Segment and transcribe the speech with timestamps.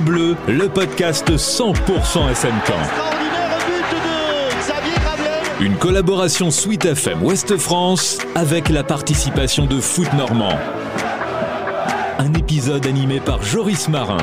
[0.00, 2.72] Bleu, le podcast 100% SMK.
[5.60, 10.56] Une collaboration Suite FM Ouest France avec la participation de Foot Normand.
[12.18, 14.18] Un épisode animé par Joris Marin.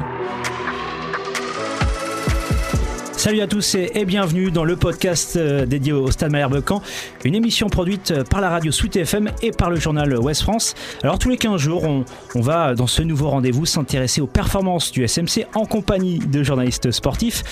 [3.25, 6.83] Salut à tous et bienvenue dans le podcast euh, dédié au Stade Malherbe Caen,
[7.23, 10.75] une émission produite euh, par la radio Sweet FM et par le journal Ouest France.
[11.01, 12.05] Alors tous les 15 jours, on,
[12.39, 17.43] va dans ce nouveau rendez-vous s'intéresser aux performances du SMC en compagnie de journalistes sportifs.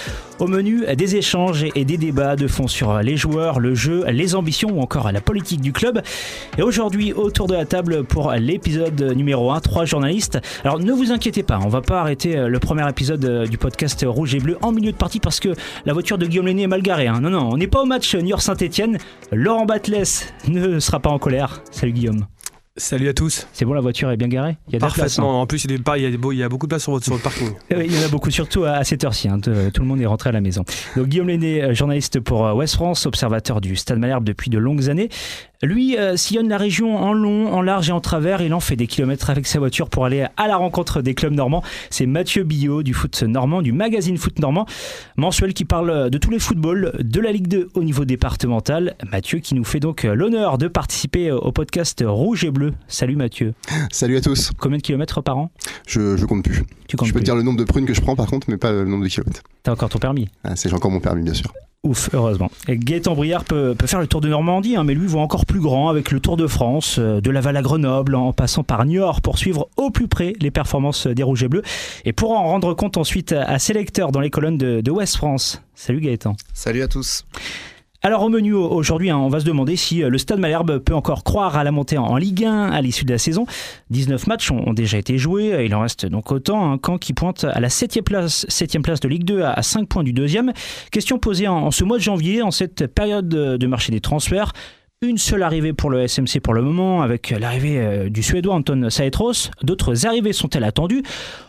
[0.43, 4.35] Au menu, des échanges et des débats de fond sur les joueurs, le jeu, les
[4.35, 6.01] ambitions ou encore la politique du club.
[6.57, 10.39] Et aujourd'hui, autour de la table pour l'épisode numéro 1, trois journalistes.
[10.65, 14.03] Alors ne vous inquiétez pas, on va pas arrêter euh, le premier épisode du podcast
[14.05, 16.67] Rouge et Bleu en milieu de partie parce que la voiture de Guillaume Lenné est
[16.67, 17.07] mal garée.
[17.07, 17.21] Hein.
[17.21, 18.97] Non, non, on n'est pas au match New York-Saint-Etienne.
[19.31, 21.63] Laurent Batles ne sera pas en colère.
[21.71, 22.25] Salut Guillaume.
[22.75, 23.45] Salut à tous.
[23.53, 24.57] C'est bon, la voiture est bien garée?
[24.67, 25.37] Il y a Parfaitement.
[25.37, 25.41] Hein.
[25.43, 27.51] En plus, il y, a, il y a beaucoup de place sur, votre, sur parking.
[27.69, 29.27] il y en a beaucoup, surtout à cette heure-ci.
[29.27, 29.39] Hein.
[29.39, 30.65] Tout le monde est rentré à la maison.
[30.95, 34.57] Donc, Guillaume Lenné, euh, journaliste pour euh, West France, observateur du Stade Malherbe depuis de
[34.57, 35.09] longues années.
[35.63, 38.41] Lui euh, sillonne la région en long, en large et en travers.
[38.41, 41.33] Il en fait des kilomètres avec sa voiture pour aller à la rencontre des clubs
[41.33, 41.63] normands.
[41.89, 44.65] C'est Mathieu Billot du foot normand, du magazine Foot Normand,
[45.15, 48.95] mensuel qui parle de tous les footballs, de la Ligue 2 au niveau départemental.
[49.09, 52.73] Mathieu qui nous fait donc l'honneur de participer au podcast Rouge et Bleu.
[52.89, 53.53] Salut Mathieu.
[53.89, 54.51] Salut à tous.
[54.57, 55.49] Combien de kilomètres par an?
[55.87, 56.63] Je, je compte plus.
[56.87, 58.49] Tu comptes je peux te dire le nombre de prunes que je prends par contre,
[58.49, 59.43] mais pas le nombre de kilomètres.
[59.63, 60.27] T'as encore ton permis?
[60.43, 61.53] Ah, C'est j'ai encore mon permis bien sûr.
[61.85, 62.49] Ouf, heureusement.
[62.69, 65.89] Gaëtan Briard peut, faire le tour de Normandie, hein, mais lui voit encore plus grand
[65.89, 69.37] avec le Tour de France, euh, de Laval à Grenoble, en passant par Niort pour
[69.37, 71.63] suivre au plus près les performances des Rouges et Bleus.
[72.05, 75.17] Et pour en rendre compte ensuite à ses lecteurs dans les colonnes de, de West
[75.17, 75.61] France.
[75.75, 76.37] Salut Gaëtan.
[76.53, 77.25] Salut à tous.
[78.05, 80.93] Alors au menu aujourd'hui, hein, on va se demander si euh, le Stade Malherbe peut
[80.93, 83.45] encore croire à la montée en Ligue 1 à l'issue de la saison.
[83.91, 86.69] 19 matchs ont déjà été joués, il en reste donc autant.
[86.69, 89.87] Un camp qui pointe à la 7 place, 7 place de Ligue 2 à 5
[89.87, 90.51] points du deuxième.
[90.91, 94.51] Question posée en ce mois de janvier, en cette période de marché des transferts
[95.07, 98.89] une seule arrivée pour le SMC pour le moment, avec l'arrivée euh, du Suédois Anton
[98.89, 99.51] Saetros.
[99.61, 101.03] D'autres arrivées sont-elles attendues?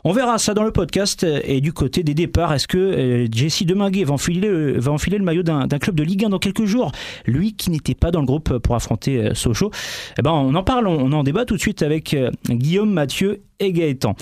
[0.05, 1.25] On verra ça dans le podcast.
[1.45, 5.67] Et du côté des départs, est-ce que euh, Jesse Deminguet va enfiler, le maillot d'un
[5.67, 6.93] club de Ligue 1 dans quelques jours?
[7.27, 9.71] Lui qui n'était pas dans le groupe pour affronter euh, Sochaux.
[10.19, 12.17] Eh ben, on en parle, on en débat tout de suite avec
[12.49, 14.17] Guillaume, Mathieu et Gaëtan.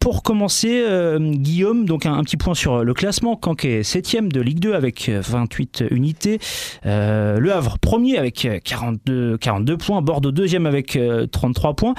[0.00, 3.38] Pour commencer, euh, Guillaume, donc un, petit point sur le classement.
[3.42, 6.38] Caen est 7 de Ligue 2 avec 28 unités.
[6.86, 10.02] Euh, le Havre premier avec 42, 42 points.
[10.02, 10.98] Bordeaux deuxième avec
[11.30, 11.94] 33 euh, points.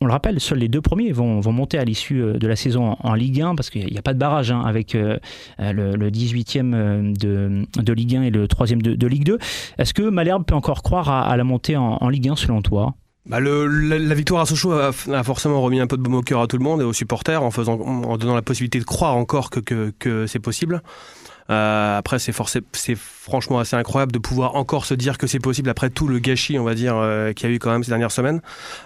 [0.00, 3.14] On le rappelle, seuls les deux premiers vont, monter à l'issue de la saison en,
[3.14, 5.18] Ligue 1 parce qu'il n'y a, pas de barrage hein, avec le,
[5.58, 9.38] 18e de, Ligue 1 et le 3e de, Ligue 2.
[9.78, 12.94] Est-ce que Malherbe peut encore croire à, la montée en Ligue 1 selon toi?
[13.26, 16.46] Bah la, victoire à Sochaux a, forcément remis un peu de baume au cœur à
[16.46, 20.40] tout le monde et aux supporters en, donnant la possibilité de croire encore que, c'est
[20.40, 20.82] possible.
[21.50, 22.34] Euh, après, c'est,
[22.72, 26.18] c'est franchement assez incroyable de pouvoir encore se dire que c'est possible après tout le
[26.18, 28.42] gâchis, on va dire, euh, qu'il y a eu quand même ces dernières semaines.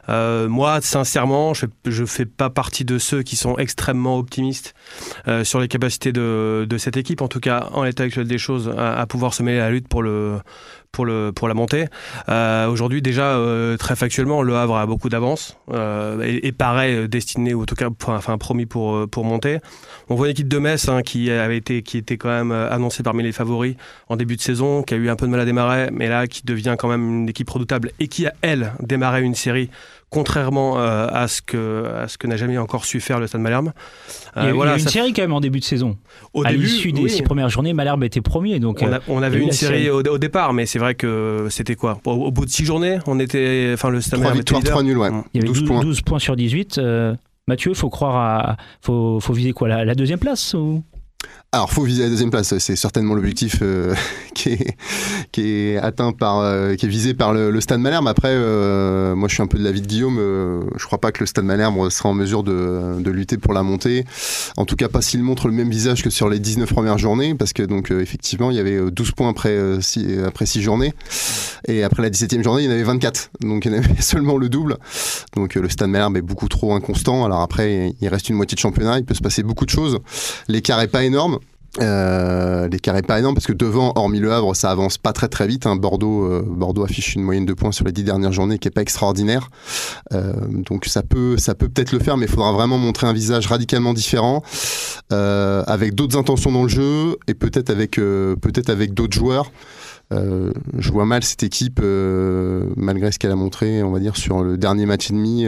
[0.09, 4.75] Euh, moi, sincèrement, je, je fais pas partie de ceux qui sont extrêmement optimistes
[5.27, 8.73] euh, sur les capacités de, cette équipe, en tout cas en l'état actuel des choses,
[8.79, 10.39] à, pouvoir se mêler à la lutte pour le
[10.91, 11.87] pour, le, pour la montée.
[12.29, 13.39] Aujourd'hui, déjà,
[13.79, 17.89] très factuellement, Le Havre a beaucoup d'avance et, et, paraît destiné, ou en tout cas,
[18.07, 19.59] enfin, promis pour, pour monter.
[20.09, 23.03] On voit une équipe de Metz hein, qui, avait été, qui était quand même annoncée
[23.03, 23.77] parmi les favoris
[24.09, 26.27] en début de saison, qui a eu un peu de mal à démarrer, mais là,
[26.27, 29.71] qui devient quand même une équipe redoutable et qui a, elle, démarré une série
[30.11, 33.43] contrairement euh, à ce que, à ce que n'a jamais encore su faire le Stade
[33.43, 33.73] Malherbe.
[34.37, 35.97] il y a, voilà, une série quand même en début de saison.
[36.33, 38.59] Au à l'issue des six premières journées, Malherbe était premier.
[38.59, 42.01] Donc, on, avait une série, Au, départ, mais c'est vrai que c'était quoi?
[42.05, 45.11] Au, bout de six journées, on était, enfin le Stade Malherbe 3 nuls, ouais.
[45.35, 45.81] Il y avait 12, points.
[45.81, 46.79] 12 points sur 18.
[46.79, 47.15] Euh,
[47.47, 50.83] Mathieu, faut croire à, faut, faut viser quoi, la, la deuxième place ou?
[51.51, 52.59] Alors, faut viser la deuxième place.
[52.59, 53.95] C'est certainement l'objectif euh,
[54.35, 54.77] qui, est,
[55.33, 58.07] qui est atteint par, euh, qui est visé par le, le Stade Malherbe.
[58.07, 60.19] Après, euh, moi, je suis un peu de l'avis de Guillaume.
[60.77, 63.63] je crois pas que le Stade Malherbe sera en mesure de, de, lutter pour la
[63.63, 64.05] montée.
[64.59, 67.35] En tout cas, pas s'il montre le même visage que sur les 19 premières journées,
[67.35, 70.93] parce que donc effectivement, il y avait 12 points après 6, après 6 journées,
[71.67, 73.31] et après la 17e journée, il y en avait 24.
[73.41, 74.77] Donc, il y en avait seulement le double.
[75.35, 77.25] Donc, le Stade Malherbe est beaucoup trop inconstant.
[77.25, 78.99] Alors après, il reste une moitié de championnat.
[78.99, 79.99] Il peut se passer beaucoup de choses.
[80.47, 81.38] L'écart est pas énorme.
[81.81, 85.29] Euh, L'écart est pas énorme parce que devant, hormis le Havre, ça avance pas très
[85.29, 85.67] très vite.
[85.67, 85.77] Hein.
[85.77, 88.73] Bordeaux, euh, Bordeaux affiche une moyenne de points sur les dix dernières journées qui est
[88.73, 89.51] pas extraordinaire.
[90.13, 93.13] Euh, donc ça peut, ça peut peut-être le faire, mais il faudra vraiment montrer un
[93.13, 94.43] visage radicalement différent,
[95.11, 98.01] avec d'autres intentions dans le jeu et peut-être avec,
[98.95, 99.53] d'autres joueurs.
[100.11, 101.81] Je vois mal cette équipe,
[102.77, 105.47] malgré ce qu'elle a montré, on va dire, sur le dernier match et demi,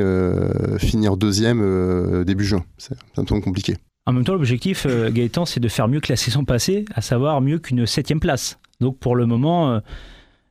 [0.79, 2.65] finir deuxième début juin.
[2.79, 3.77] C'est un peu compliqué.
[4.07, 7.01] En même temps, l'objectif, euh, Gaëtan, c'est de faire mieux que la saison passée, à
[7.01, 8.59] savoir mieux qu'une septième place.
[8.81, 9.81] Donc pour le moment, euh,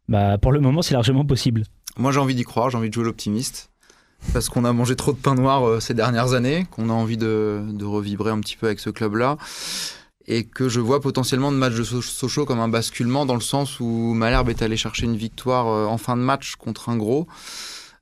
[0.07, 0.37] bah,
[0.81, 1.63] c'est largement possible.
[1.97, 3.71] Moi, j'ai envie d'y croire, j'ai envie de jouer l'optimiste.
[4.33, 7.17] Parce qu'on a mangé trop de pain noir euh, ces dernières années, qu'on a envie
[7.17, 9.37] de, de revibrer un petit peu avec ce club-là.
[10.27, 13.41] Et que je vois potentiellement le match de So- Sochaux comme un basculement dans le
[13.41, 17.27] sens où Malherbe est allé chercher une victoire en fin de match contre un gros.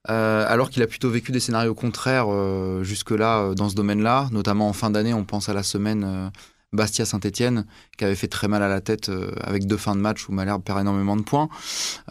[0.10, 4.30] Euh, alors qu'il a plutôt vécu des scénarios contraires euh, jusque-là euh, dans ce domaine-là,
[4.32, 6.32] notamment en fin d'année, on pense à la semaine
[6.74, 7.66] Bastia-Saint-Etienne,
[7.98, 9.12] qui avait fait très mal à la tête
[9.42, 11.50] avec deux fins de match où Malherbe perd énormément de points.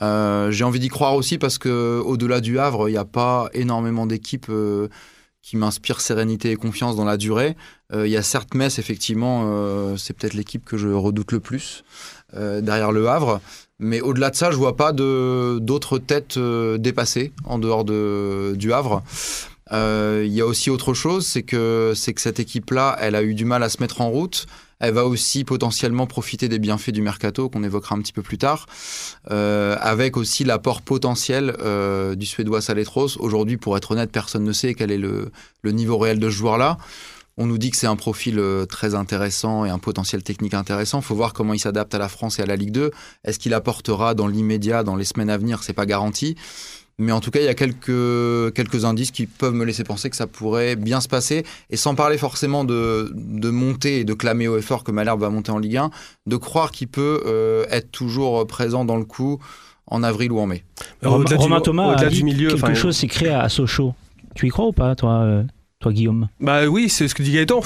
[0.00, 4.06] J'ai envie d'y croire aussi parce que au-delà du Havre, il n'y a pas énormément
[4.06, 4.50] d'équipes
[5.42, 7.56] qui m'inspirent sérénité et confiance dans la durée.
[7.94, 11.84] Il y a certes Metz, effectivement, c'est peut-être l'équipe que je redoute le plus
[12.34, 13.40] derrière le Havre.
[13.78, 18.73] Mais au-delà de ça, je vois pas d'autres têtes euh, dépassées en dehors de, du
[18.73, 19.02] Havre.
[19.73, 23.34] Euh, Il y a aussi autre chose, c'est que, que cette équipe-là, elle a eu
[23.34, 24.46] du mal à se mettre en route.
[24.78, 28.37] Elle va aussi potentiellement profiter des bienfaits du mercato qu'on évoquera un petit peu plus
[28.38, 28.67] tard,
[29.31, 33.19] euh, avec aussi l'apport potentiel euh, du Suédois Saletros.
[33.19, 35.31] Aujourd'hui, pour être honnête, personne ne sait quel est le,
[35.62, 36.76] le niveau réel de ce joueur-là.
[37.38, 41.00] On nous dit que c'est un profil euh, très intéressant et un potentiel technique intéressant.
[41.00, 42.90] Il faut voir comment il s'adapte à la France et à la Ligue 2.
[43.24, 45.62] Est-ce qu'il apportera dans l'immédiat, dans les semaines à venir?
[45.62, 46.34] C'est pas garanti.
[46.98, 50.08] Mais en tout cas, il y a quelques, quelques indices qui peuvent me laisser penser
[50.08, 51.44] que ça pourrait bien se passer.
[51.68, 55.28] Et sans parler forcément de, de monter et de clamer au effort que Malherbe va
[55.28, 55.90] monter en Ligue 1,
[56.26, 59.38] de croire qu'il peut euh, être toujours présent dans le coup
[59.88, 60.64] en avril ou en mai.
[61.02, 63.42] Romain, Au-delà du- Romain Thomas au-delà a dit du milieu, quelque chose s'est créé à,
[63.42, 63.94] à Sochaux.
[64.34, 65.42] Tu y crois ou pas, toi, euh,
[65.81, 67.61] toi Guillaume Bah oui, c'est ce que dit Gaëtan.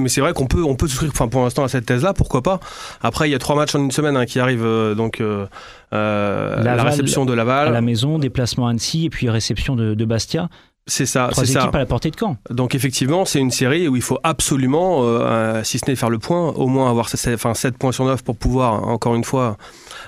[0.00, 2.42] Mais c'est vrai qu'on peut, on peut souscrire, enfin pour l'instant à cette thèse-là, pourquoi
[2.42, 2.60] pas.
[3.02, 5.46] Après, il y a trois matchs en une semaine hein, qui arrivent, euh, donc euh,
[5.92, 9.94] euh, la réception de À Laval, la maison, déplacement à Annecy et puis réception de,
[9.94, 10.48] de Bastia.
[10.86, 11.62] C'est ça, c'est ça.
[11.72, 12.36] à la portée de camp.
[12.50, 16.10] Donc effectivement, c'est une série où il faut absolument, euh, euh, si ce n'est faire
[16.10, 19.24] le point, au moins avoir ce- enfin, 7 points sur 9 pour pouvoir, encore une
[19.24, 19.56] fois,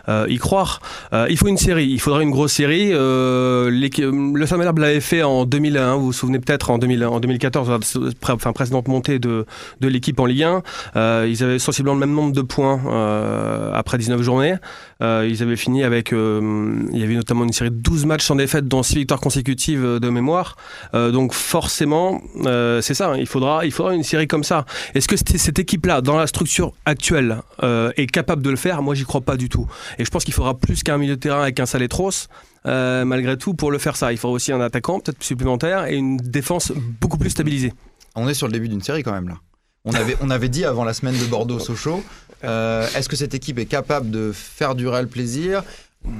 [0.08, 0.80] euh, y croire.
[1.14, 2.90] Euh, il faut une série, il faudrait une grosse série.
[2.92, 7.20] Euh, l'équi- le Malherbe l'avait fait en 2001, vous vous souvenez peut-être, en, 2000 en
[7.20, 9.46] 2014, euh, pré- enfin, précédente montée de,
[9.80, 10.62] de l'équipe en Ligue 1.
[10.96, 14.56] Euh, ils avaient sensiblement le même nombre de points euh, après 19 journées.
[15.02, 18.24] Euh, ils avaient fini avec, euh, il y avait notamment une série de 12 matchs
[18.24, 20.56] sans défaite, dont 6 victoires consécutives euh, de mémoire.
[20.94, 24.64] Euh, donc forcément, euh, c'est ça, hein, il faudra, une série comme ça.
[24.94, 28.82] Est-ce que cette, équipe-là, dans la structure actuelle, euh, est capable de le faire?
[28.82, 29.66] Moi, j'y crois pas du tout.
[29.98, 32.28] Et je pense qu'il faudra plus qu'un milieu de terrain avec un Saletros.
[32.64, 36.16] Malgré tout, pour le faire ça, il faudra aussi un attaquant peut-être supplémentaire et une
[36.16, 37.72] défense beaucoup plus stabilisée.
[38.16, 39.36] On est sur le début d'une série quand même là.
[39.84, 42.02] On avait, dit avant la semaine de Bordeaux-Sochaux,
[42.42, 45.62] est-ce que cette équipe est capable de faire durer le plaisir,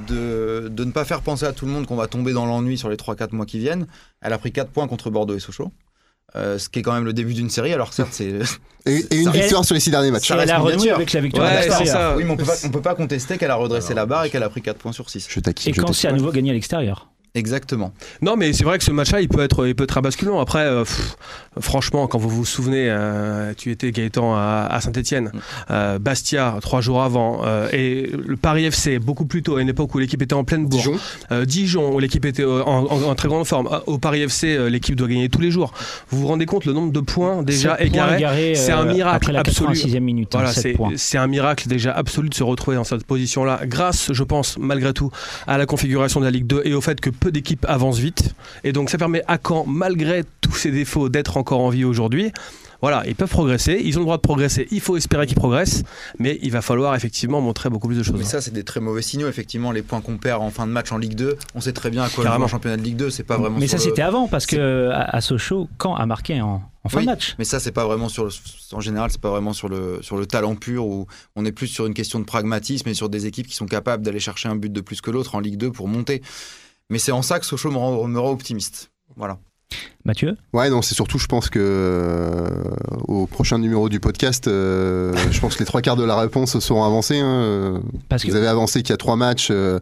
[0.07, 2.77] de, de ne pas faire penser à tout le monde qu'on va tomber dans l'ennui
[2.77, 3.87] sur les 3-4 mois qui viennent
[4.21, 5.71] Elle a pris 4 points contre Bordeaux et Sochaux,
[6.35, 7.73] euh, ce qui est quand même le début d'une série.
[7.73, 8.33] Alors certes, c'est...
[8.85, 10.27] Et, et une victoire sur les six derniers matchs.
[10.27, 10.95] Ça elle a miniature.
[10.95, 11.95] avec la victoire Ouais, à c'est l'extérieur.
[12.11, 12.15] ça.
[12.17, 14.29] Oui, mais on peut pas, on peut pas contester qu'elle a redressé la barre et
[14.29, 15.27] qu'elle a pris 4 points sur 6.
[15.29, 15.71] Je taquine.
[15.71, 17.09] Et je quand c'est à nouveau gagné à l'extérieur.
[17.37, 17.93] Exactement.
[18.21, 20.41] Non, mais c'est vrai que ce match-là, il peut être, il peut être un basculement.
[20.41, 21.15] Après, euh, pff,
[21.59, 25.31] franchement, quand vous vous souvenez, euh, tu étais Gaëtan à, Saint-Etienne,
[25.69, 25.97] Mm.
[25.99, 29.93] Bastia trois jours avant, euh, et le Paris FC beaucoup plus tôt, à une époque
[29.95, 30.79] où l'équipe était en pleine bourre.
[30.79, 30.95] Dijon.
[31.31, 33.67] Euh, Dijon, où l'équipe était euh, en, en- en très grande forme.
[33.71, 35.73] Euh, Au Paris FC, euh, l'équipe doit gagner tous les jours.
[36.09, 38.17] Vous vous rendez compte le nombre de points déjà égarés?
[38.17, 39.73] égarés, C'est un euh, miracle Après la absolu.
[39.73, 40.35] 86e minute.
[40.35, 40.39] hein,
[40.77, 44.57] Voilà, c'est un miracle déjà absolu de se retrouver dans cette position-là, grâce, je pense,
[44.57, 45.11] malgré tout,
[45.47, 48.33] à la configuration de la Ligue 2 et au fait que peu d'équipes avancent vite.
[48.63, 52.31] Et donc ça permet à Caen, malgré tous ses défauts, d'être encore en vie aujourd'hui.
[52.79, 55.81] Voilà, ils peuvent progresser, ils ont le droit de progresser, il faut espérer qu'ils progressent,
[56.19, 58.15] mais il va falloir effectivement montrer beaucoup plus de choses.
[58.19, 59.27] Mais ça, c'est des très mauvais signaux.
[59.27, 61.89] Effectivement, les points qu'on perd en fin de match en Ligue 2, on sait très
[61.89, 62.45] bien à quoi Carrément.
[62.45, 63.09] un championnat de Ligue 2.
[63.09, 63.57] C'est pas vraiment.
[63.57, 66.89] Mais ça, le- c'était avant, parce que à, à Sochaux, quand a marqué en, en
[66.89, 68.29] fin Oui, de match Mais ça, c'est pas vraiment sur le,
[68.73, 71.65] en général, c'est pas vraiment sur le, sur le talent pur où on est plus
[71.65, 74.55] sur une question de pragmatisme et sur des équipes qui sont capables d'aller chercher un
[74.55, 76.21] but de plus que l'autre en Ligue 2 pour monter.
[76.89, 78.91] Mais c'est en ça que Sochaux me rend, me rend optimiste.
[79.15, 79.39] Voilà.
[80.07, 82.47] Mathieu Ouais, non, c'est surtout, je pense que euh,
[83.09, 86.57] au prochain numéro du podcast, euh, je pense que les trois quarts de la réponse
[86.59, 87.19] seront avancés.
[87.19, 89.79] hein, euh, que Vous avez avancé qu'il y a trois matchs, euh,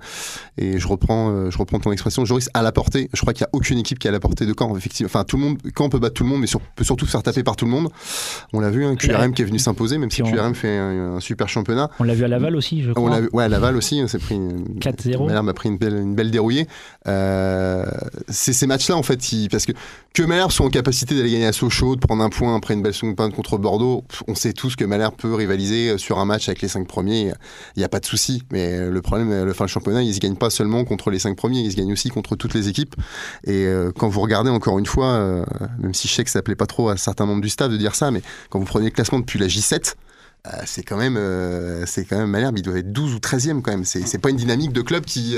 [0.58, 3.10] et je reprends, je reprends ton expression, Joris, à la portée.
[3.13, 5.05] Je crois qu'il n'y a aucune équipe qui est à la portée de Caen, effectivement.
[5.13, 7.12] Enfin, tout le monde, Caen peut battre tout le monde, mais sur- peut surtout se
[7.12, 7.89] faire taper par tout le monde.
[8.51, 11.15] On l'a vu, hein, QRM qui est venu s'imposer, même si on- QRM fait un,
[11.15, 11.91] un super championnat.
[12.00, 13.22] on l'a vu à Laval aussi, je On crois.
[13.22, 14.36] vu, ouais, à Laval aussi, hein, c'est pris.
[14.36, 15.27] une- 4-0.
[15.27, 16.67] Malherbe a pris une belle, une belle dérouillée.
[18.29, 19.74] C'est ces matchs-là, en fait, qui- parce que
[20.16, 22.82] que Malherbe soit en capacité d'aller gagner à Sochaux, de prendre un point après une
[22.82, 26.26] belle seconde pinte contre Bordeaux, on sait tous que Malherbe peut rivaliser euh, sur un
[26.26, 27.34] match avec les cinq premiers.
[27.76, 28.42] Il n'y a pas de souci.
[28.50, 31.12] Mais euh, le problème, euh, le fin championnat, il ne se gagne pas seulement contre
[31.12, 32.96] les cinq premiers, il se gagne aussi contre toutes les équipes.
[33.46, 33.68] Et
[33.98, 35.46] quand vous regardez encore une fois,
[35.80, 37.78] même si je sais que ça plaît pas trop à certains membres du staff de
[37.78, 39.96] dire ça, mais quand vous prenez le classement depuis la J7,
[40.66, 41.20] c'est quand même
[41.86, 44.74] c'est quand Malherbe il doit être 12 ou 13e quand même c'est pas une dynamique
[44.74, 45.36] de club qui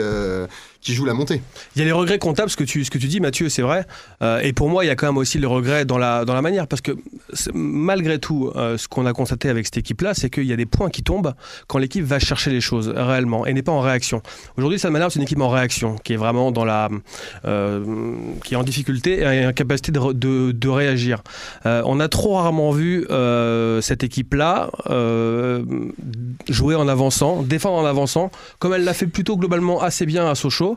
[0.88, 1.42] qui joue la montée.
[1.76, 3.62] Il y a les regrets comptables, ce que tu, ce que tu dis, Mathieu, c'est
[3.62, 3.86] vrai.
[4.22, 6.34] Euh, et pour moi, il y a quand même aussi le regret dans la, dans
[6.34, 6.94] la manière, parce que
[7.54, 10.66] malgré tout, euh, ce qu'on a constaté avec cette équipe-là, c'est qu'il y a des
[10.66, 11.34] points qui tombent
[11.68, 14.22] quand l'équipe va chercher les choses réellement et n'est pas en réaction.
[14.56, 16.88] Aujourd'hui, cette manière, c'est une équipe en réaction, qui est vraiment dans la,
[17.44, 17.84] euh,
[18.46, 21.22] qui est en difficulté et en capacité de, de, de réagir.
[21.66, 23.06] on a trop rarement vu
[23.82, 24.70] cette équipe-là
[26.48, 30.36] jouer en avançant, défendre en avançant, comme elle l'a fait plutôt globalement assez bien à
[30.36, 30.77] Sochaux.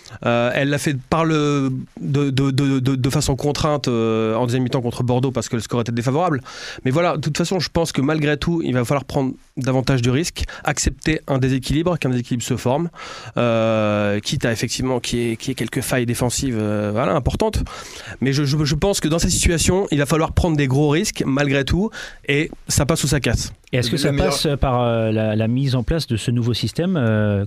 [0.25, 5.31] Euh, elle l'a fait par le, de, façon contrainte euh, en deuxième mi-temps contre Bordeaux
[5.31, 6.41] parce que le score était défavorable.
[6.85, 10.01] Mais voilà, de toute façon, je pense que malgré tout, il va falloir prendre davantage
[10.01, 12.89] de risques, accepter un déséquilibre, qu'un déséquilibre se forme,
[13.37, 17.63] euh, quitte à effectivement qu'il y, ait, quelques failles défensives voilà, importantes.
[18.21, 21.23] Mais je, je, pense que dans cette situation, il va falloir prendre des gros risques
[21.25, 21.89] malgré tout,
[22.27, 23.51] et ça passe ou ça casse.
[23.73, 26.97] Et est-ce que ça passe par la, mise en place de ce nouveau système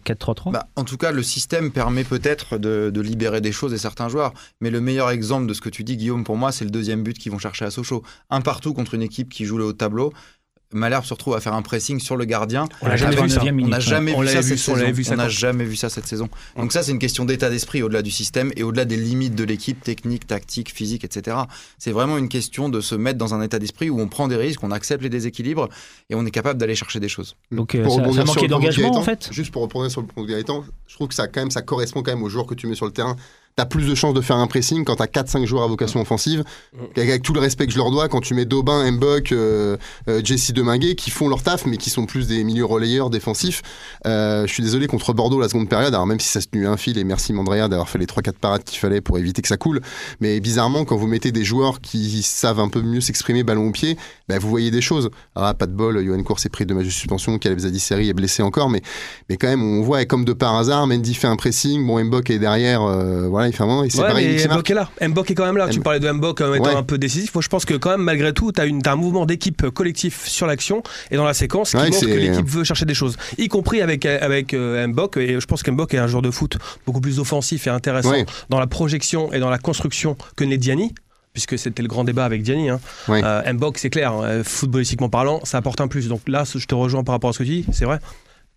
[0.04, 3.78] 4-3-3 bah, En tout cas, le système permet peut-être de, de, libérer des choses et
[3.78, 4.32] certains joueurs.
[4.61, 7.02] Mais le meilleur exemple de ce que tu dis, Guillaume, pour moi, c'est le deuxième
[7.02, 8.02] but qu'ils vont chercher à Sochaux.
[8.30, 10.12] Un partout contre une équipe qui joue le haut tableau.
[10.75, 12.69] Malherbe se retrouve à faire un pressing sur le gardien.
[12.83, 13.40] On n'a jamais, vu ça.
[13.43, 15.12] On n'a jamais vu ça cette saison.
[15.12, 16.28] On n'a jamais vu ça cette saison.
[16.57, 19.45] Donc ça, c'est une question d'état d'esprit au-delà du système et au-delà des limites de
[19.45, 21.37] l'équipe, technique, tactique, physique, etc.
[21.78, 24.37] C'est vraiment une question de se mettre dans un état d'esprit où on prend des
[24.37, 25.69] risques, on accepte les déséquilibres
[26.11, 27.37] et on est capable d'aller chercher des choses.
[27.50, 29.28] Donc euh, ça, ça manquait d'engagement en fait?
[29.31, 31.62] Juste pour reprendre sur le point de Gaëtan, je trouve que ça quand même ça
[31.62, 33.16] correspond quand même aux joueurs que tu mets sur le terrain
[33.56, 36.44] t'as plus de chances de faire un pressing quand t'as 4-5 joueurs à vocation offensive.
[36.73, 37.00] Mm.
[37.00, 39.76] Avec tout le respect que je leur dois, quand tu mets Daubin, Mbok, euh,
[40.08, 43.62] euh, Jesse Deminguet, qui font leur taf, mais qui sont plus des milieux relayeurs défensifs.
[44.06, 46.66] Euh, je suis désolé contre Bordeaux la seconde période, alors même si ça se tenait
[46.66, 49.49] un fil, et merci Mandrea d'avoir fait les 3-4 parades qu'il fallait pour éviter que
[49.49, 49.80] ça coule.
[50.20, 53.73] Mais bizarrement, quand vous mettez des joueurs qui savent un peu mieux s'exprimer ballon au
[53.73, 53.96] pied,
[54.28, 55.11] bah, vous voyez des choses.
[55.37, 58.14] Ah, pas de bol, Johan Course est pris de match de suspension, Caleb Zadisseri est
[58.14, 58.82] blessé encore, mais,
[59.28, 62.30] mais quand même, on voit, comme de par hasard, Mendy fait un pressing, bon, Mbok
[62.30, 62.80] est derrière,
[63.28, 64.90] voilà, il fait un et c'est ouais, Mbok est là.
[65.00, 65.68] Mbok est quand même là.
[65.68, 67.34] Tu parlais de Mbok comme étant un peu décisif.
[67.34, 70.26] Moi, je pense que quand même, malgré tout, tu as, as, un mouvement d'équipe collectif
[70.26, 73.48] sur l'action et dans la séquence qui montre que l'équipe veut chercher des choses, y
[73.48, 75.16] compris avec, avec euh, Mbok.
[75.16, 78.14] Et je pense qu'Mbok est un joueur de foot beaucoup plus offensif et intéressant
[78.48, 80.94] dans la projection et dans la construction que n'est Diani
[81.32, 82.70] puisque c'était le grand débat avec Diani.
[82.70, 82.80] Hein.
[83.08, 86.06] Euh, Mbok, c'est clair, hein, footballistiquement parlant, ça apporte un plus.
[86.06, 87.98] Donc là, je te rejoins par rapport à ce que tu dis, c'est vrai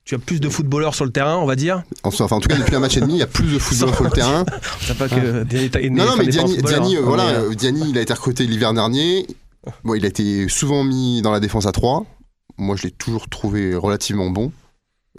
[0.08, 1.84] tu as plus de footballeurs sur le terrain, on va dire.
[2.04, 3.96] Enfin, en tout cas, depuis un match et demi, il y a plus de footballeurs
[3.96, 4.46] sur le terrain.
[4.98, 5.90] pas que ah.
[5.90, 9.28] non, non, mais Diani, Diani, euh, voilà, euh, Diani, il a été recruté l'hiver dernier.
[9.84, 12.06] Bon, il a été souvent mis dans la défense à 3.
[12.58, 14.54] Moi, je l'ai toujours trouvé relativement bon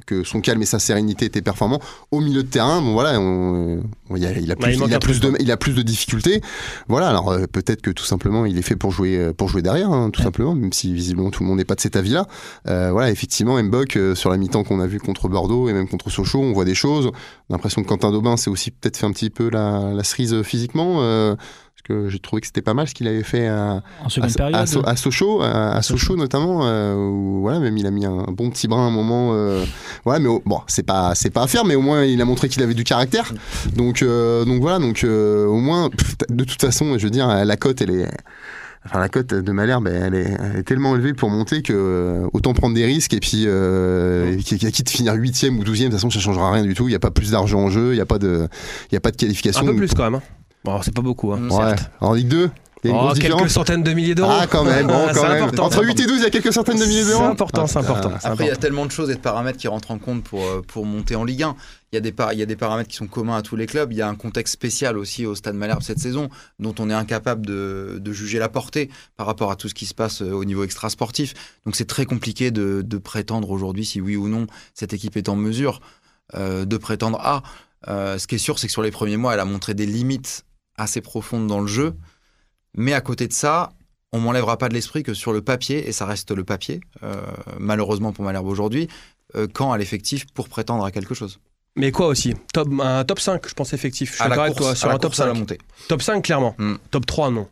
[0.06, 1.80] que son calme et sa sérénité étaient performants.
[2.10, 5.32] Au milieu de terrain, bon voilà, il, a, il, a plus, il, a plus de,
[5.40, 6.40] il a plus de difficultés.
[6.88, 9.62] Voilà, alors euh, peut-être que tout simplement il est fait pour jouer, euh, pour jouer
[9.62, 12.26] derrière, hein, tout simplement, même si visiblement tout le monde n'est pas de cet avis-là.
[12.68, 16.10] Euh, voilà, effectivement, Mbok sur la mi-temps qu'on a vu contre Bordeaux et même contre
[16.10, 17.06] Sochaux, on voit des choses.
[17.48, 20.04] On a l'impression que Quentin Daubin s'est aussi peut-être fait un petit peu la, la
[20.04, 21.36] cerise physiquement
[21.88, 25.82] que j'ai trouvé que c'était pas mal ce qu'il avait fait à, à, Sochaux, à,
[25.82, 28.90] Sochaux notamment, euh, où voilà, même il a mis un bon petit brin à un
[28.90, 29.30] moment.
[29.32, 29.64] Euh,
[30.04, 32.48] ouais, mais bon, c'est pas, c'est pas à faire, mais au moins il a montré
[32.48, 33.32] qu'il avait du caractère.
[33.74, 35.88] Donc, euh, donc voilà, donc au moins,
[36.28, 38.08] de toute façon, je veux dire, la cote, elle est.
[38.84, 42.86] Enfin, la cote de Malherbe, elle est, tellement élevée pour monter que autant prendre des
[42.86, 46.62] risques et puis euh, quitte finir 8 ou 12 de toute façon, ça changera rien
[46.62, 46.84] du tout.
[46.84, 48.48] Il n'y a pas plus d'argent en jeu, il n'y a, pas de,
[48.90, 49.62] il y a pas de qualification.
[49.62, 50.14] Un peu plus quand même.
[50.14, 50.22] Hein.
[50.68, 51.32] Bon, c'est pas beaucoup.
[51.32, 51.48] Hein.
[51.50, 51.74] Ouais.
[52.00, 52.50] En Ligue 2
[52.84, 54.30] il y a une oh, quelques centaines de milliers d'euros.
[54.32, 54.86] Ah, quand même.
[54.86, 55.50] Bon, quand même.
[55.58, 57.24] Entre 8 et 12, il y a quelques centaines de milliers d'euros.
[57.24, 58.12] C'est important, c'est important.
[58.22, 60.44] Après, il y a tellement de choses et de paramètres qui rentrent en compte pour,
[60.44, 61.56] euh, pour monter en Ligue 1.
[61.92, 63.66] Il y, a des il y a des paramètres qui sont communs à tous les
[63.66, 63.90] clubs.
[63.92, 66.28] Il y a un contexte spécial aussi au Stade Malherbe cette saison,
[66.60, 69.86] dont on est incapable de, de juger la portée par rapport à tout ce qui
[69.86, 71.34] se passe euh, au niveau extra-sportif.
[71.64, 75.28] Donc c'est très compliqué de, de prétendre aujourd'hui si oui ou non cette équipe est
[75.28, 75.80] en mesure
[76.36, 77.42] euh, de prétendre à.
[77.86, 80.44] ce qui est sûr, c'est que sur les premiers mois, elle a montré des limites
[80.78, 81.94] assez profonde dans le jeu.
[82.74, 83.70] Mais à côté de ça,
[84.12, 87.20] on m'enlèvera pas de l'esprit que sur le papier, et ça reste le papier, euh,
[87.58, 88.88] malheureusement pour Malherbe aujourd'hui,
[89.36, 91.40] euh, quand à l'effectif pour prétendre à quelque chose.
[91.76, 92.34] Mais quoi aussi?
[92.52, 94.18] Top, Un top 5, je pense effectif.
[94.18, 95.32] Je suis toi sur un top 5.
[95.34, 95.58] montée.
[95.88, 96.54] Top 5, clairement.
[96.58, 96.74] Hmm.
[96.90, 97.46] Top 3, non.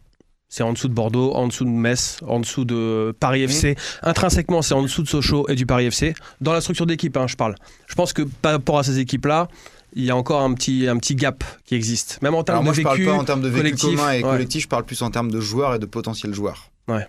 [0.48, 3.72] C'est en dessous de Bordeaux, en dessous de Metz, en dessous de Paris FC.
[3.72, 4.08] Hmm.
[4.08, 6.14] Intrinsèquement, c'est en dessous de Sochaux et du Paris FC.
[6.40, 7.54] Dans la structure d'équipe, hein, je parle.
[7.86, 9.48] Je pense que par rapport à ces équipes-là,
[9.96, 12.20] il y a encore un petit, un petit gap qui existe.
[12.22, 13.08] Même en termes Alors moi, de je parle vécu.
[13.08, 14.22] pas en termes de vécu collectif, commun et ouais.
[14.22, 16.70] collectif, je parle plus en termes de joueurs et de potentiels joueurs.
[16.86, 17.08] Ouais.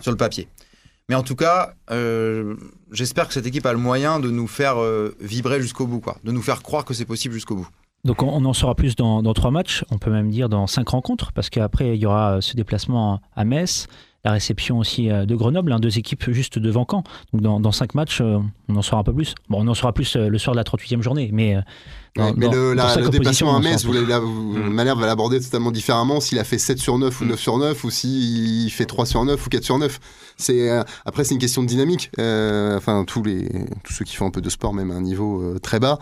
[0.00, 0.46] Sur le papier.
[1.08, 2.54] Mais en tout cas, euh,
[2.92, 6.18] j'espère que cette équipe a le moyen de nous faire euh, vibrer jusqu'au bout, quoi.
[6.24, 7.68] De nous faire croire que c'est possible jusqu'au bout.
[8.04, 10.66] Donc on, on en saura plus dans, dans trois matchs, on peut même dire dans
[10.66, 13.86] cinq rencontres, parce qu'après il y aura euh, ce déplacement à Metz,
[14.24, 17.04] la réception aussi de Grenoble, hein, deux équipes juste devant Caen.
[17.32, 19.36] Donc dans, dans cinq matchs, on en saura un peu plus.
[19.48, 21.60] Bon, on en saura plus le soir de la 38e journée, mais, euh,
[22.16, 24.70] Ouais, mais dans- le, la- le déplacement à Metz, vous là, vous- Mm.
[24.72, 27.28] Malherbe va l'aborder totalement différemment s'il a fait 7 sur 9 ou Mm.
[27.28, 29.98] 9 sur 9 ou s'il fait 3 sur 9 ou 4 sur 9.
[30.38, 32.10] C'est, euh, après, c'est une question de dynamique.
[32.18, 33.48] Euh, enfin, tous, les,
[33.84, 35.98] tous ceux qui font un peu de sport, même à un niveau euh, très bas,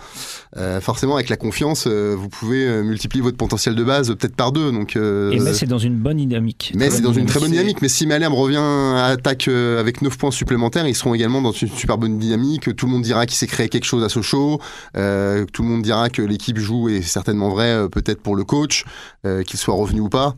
[0.56, 4.50] euh, forcément, avec la confiance, euh, vous pouvez multiplier votre potentiel de base peut-être par
[4.50, 4.73] deux.
[4.73, 6.73] Donc, euh, Et Metz est dans une bonne dynamique.
[6.75, 7.80] mais c'est dans une très bonne dynamique.
[7.83, 11.52] Mais si Malherbe revient à attaque euh, avec 9 points supplémentaires, ils seront également dans
[11.52, 12.75] une super bonne dynamique.
[12.76, 14.61] Tout le monde dira qu'il s'est créé quelque chose à Sochaux.
[14.97, 18.37] Euh, tout le monde dira que l'équipe joue, et c'est certainement vrai, euh, peut-être pour
[18.37, 18.84] le coach,
[19.26, 20.37] euh, qu'il soit revenu ou pas.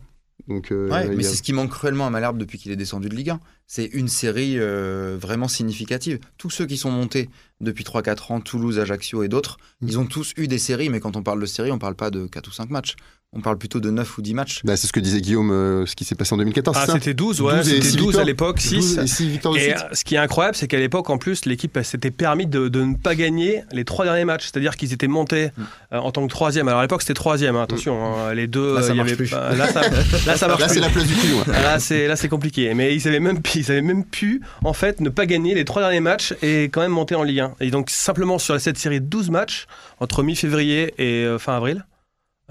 [0.49, 2.77] Donc, euh, Ouais, mais a- c'est ce qui manque cruellement à Malherbe depuis qu'il est
[2.77, 3.41] descendu de Ligue 1.
[3.69, 6.19] C'est une série euh, vraiment significative.
[6.39, 7.29] Tous ceux qui sont montés
[7.61, 9.89] depuis 3-4 ans, Toulouse, Ajaccio et d'autres, Mm.
[9.89, 12.11] ils ont tous eu des séries, mais quand on parle de séries, on parle pas
[12.11, 12.95] de 4 ou 5 matchs.
[13.33, 14.61] On parle plutôt de 9 ou 10 matchs.
[14.65, 16.77] Bah, c'est ce que disait Guillaume, euh, ce qui s'est passé en 2014.
[16.81, 18.75] Ah, c'était 12, ouais, 12 et c'était six 12 à l'époque, 6.
[18.97, 21.19] 12 et 6 victoires de Et euh, ce qui est incroyable, c'est qu'à l'époque, en
[21.19, 24.45] plus, l'équipe elle s'était permis de, de ne pas gagner les trois derniers matchs.
[24.45, 25.63] C'est-à-dire qu'ils étaient montés Mm.
[25.95, 26.69] euh, en tant que troisième.
[26.69, 28.03] Alors à l'époque, c'était troisième, hein, attention.
[28.17, 29.31] hein, les deux, Là, ça euh, y marche avait plus.
[29.33, 29.83] là, ça,
[30.27, 30.75] là, ça marche Là, plus.
[30.75, 31.33] c'est la place du cul.
[31.35, 31.53] ouais.
[31.53, 32.73] Là, c'est là, c'est compliqué.
[32.75, 35.83] Mais ils avaient même, ils avaient même pu, en fait, ne pas gagner les trois
[35.83, 37.55] derniers matchs et quand même monter en Ligue 1.
[37.61, 39.67] Et donc simplement sur cette série de 12 matchs
[40.01, 41.85] entre mi-février et euh, fin avril.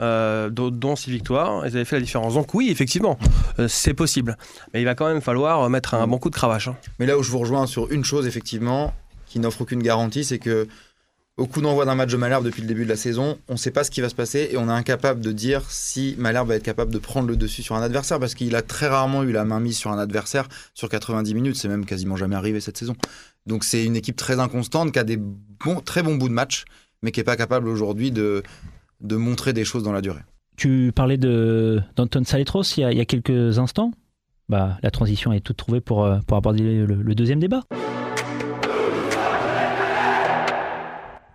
[0.02, 2.34] euh, dont, dont six victoires, ils avaient fait la différence.
[2.34, 3.18] Donc oui, effectivement,
[3.60, 4.36] euh, c'est possible.
[4.74, 6.68] Mais il va quand même falloir mettre un bon coup de cravache.
[6.68, 6.76] hein.
[7.00, 8.94] Mais là où je vous rejoins sur une chose, effectivement,
[9.26, 10.68] qui n'offre aucune garantie, c'est que
[11.38, 13.58] au coup d'envoi d'un match de Malherbe depuis le début de la saison, on ne
[13.58, 16.48] sait pas ce qui va se passer et on est incapable de dire si Malherbe
[16.48, 19.24] va être capable de prendre le dessus sur un adversaire parce qu'il a très rarement
[19.24, 21.58] eu la main mise sur un adversaire sur 90 minutes.
[21.58, 22.96] C'est même quasiment jamais arrivé cette saison.
[23.46, 25.20] Donc c'est une équipe très inconstante qui a des
[25.84, 26.64] très bons bouts de match,
[27.02, 28.42] mais qui n'est pas capable aujourd'hui de,
[29.02, 30.22] montrer des choses dans la durée.
[30.56, 33.92] Tu parlais d'Anton Saletros il y, a, quelques instants.
[34.48, 37.64] Bah, la transition est toute trouvée pour, euh, pour aborder le deuxième débat.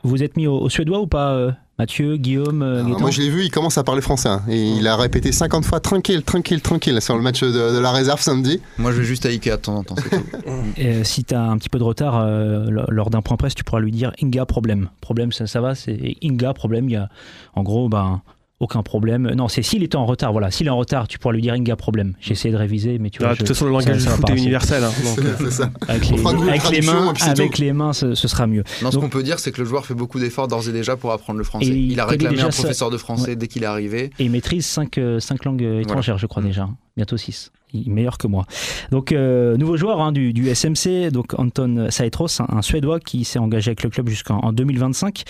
[0.03, 3.11] Vous êtes mis au, au suédois ou pas, euh, Mathieu, Guillaume, euh, Alors, Gaëtan moi,
[3.11, 4.29] je l'ai vu, il commence à parler français.
[4.29, 7.79] hein, et il a répété 50 fois tranquille, tranquille, tranquille sur le match de, de
[7.79, 8.61] la réserve samedi.
[8.79, 9.95] Moi, je vais juste à Ikea de temps en temps.
[10.77, 13.37] Et, euh, si tu as un petit peu de retard euh, lors- lors d'un point
[13.37, 14.89] presse, tu pourras lui dire Inga problème.
[15.01, 16.89] Problème, ça, ça va, c'est Inga problème.
[16.89, 17.09] Il y a
[17.55, 18.21] en gros, ben,
[18.61, 19.31] aucun problème.
[19.35, 20.33] Non, c'est s'il était en retard.
[20.33, 22.13] Voilà, s'il est en retard, tu pourras lui dire Inga problème.
[22.21, 24.09] J'ai essayé de réviser, mais tu vois, Ah, de je- toute façon, le langage du
[24.09, 24.85] foot est universel.
[24.85, 25.71] hein, donc, euh, c'est ça.
[25.89, 28.63] avec les, avec mains, avec les mains, ce, ce sera mieux.
[28.83, 30.97] Non, ce qu'on peut dire, c'est que le joueur fait beaucoup d'efforts d'ores et déjà
[30.97, 31.67] pour apprendre le français.
[31.69, 32.63] Et il a réclamé un ça.
[32.63, 34.11] professeur de français dès qu'il est arrivé.
[34.19, 34.97] Et il maîtrise 5
[35.45, 36.47] langues euh, étrangères, je crois Mm.
[36.47, 36.69] déjà.
[36.97, 37.51] Bientôt 6.
[37.73, 38.47] Il est meilleur que moi.
[38.91, 43.25] Donc, euh, nouveau joueur hein, du, du SMC, donc Anton Saetros, un, un Suédois qui
[43.25, 45.23] s'est engagé avec le club jusqu'en en 2025.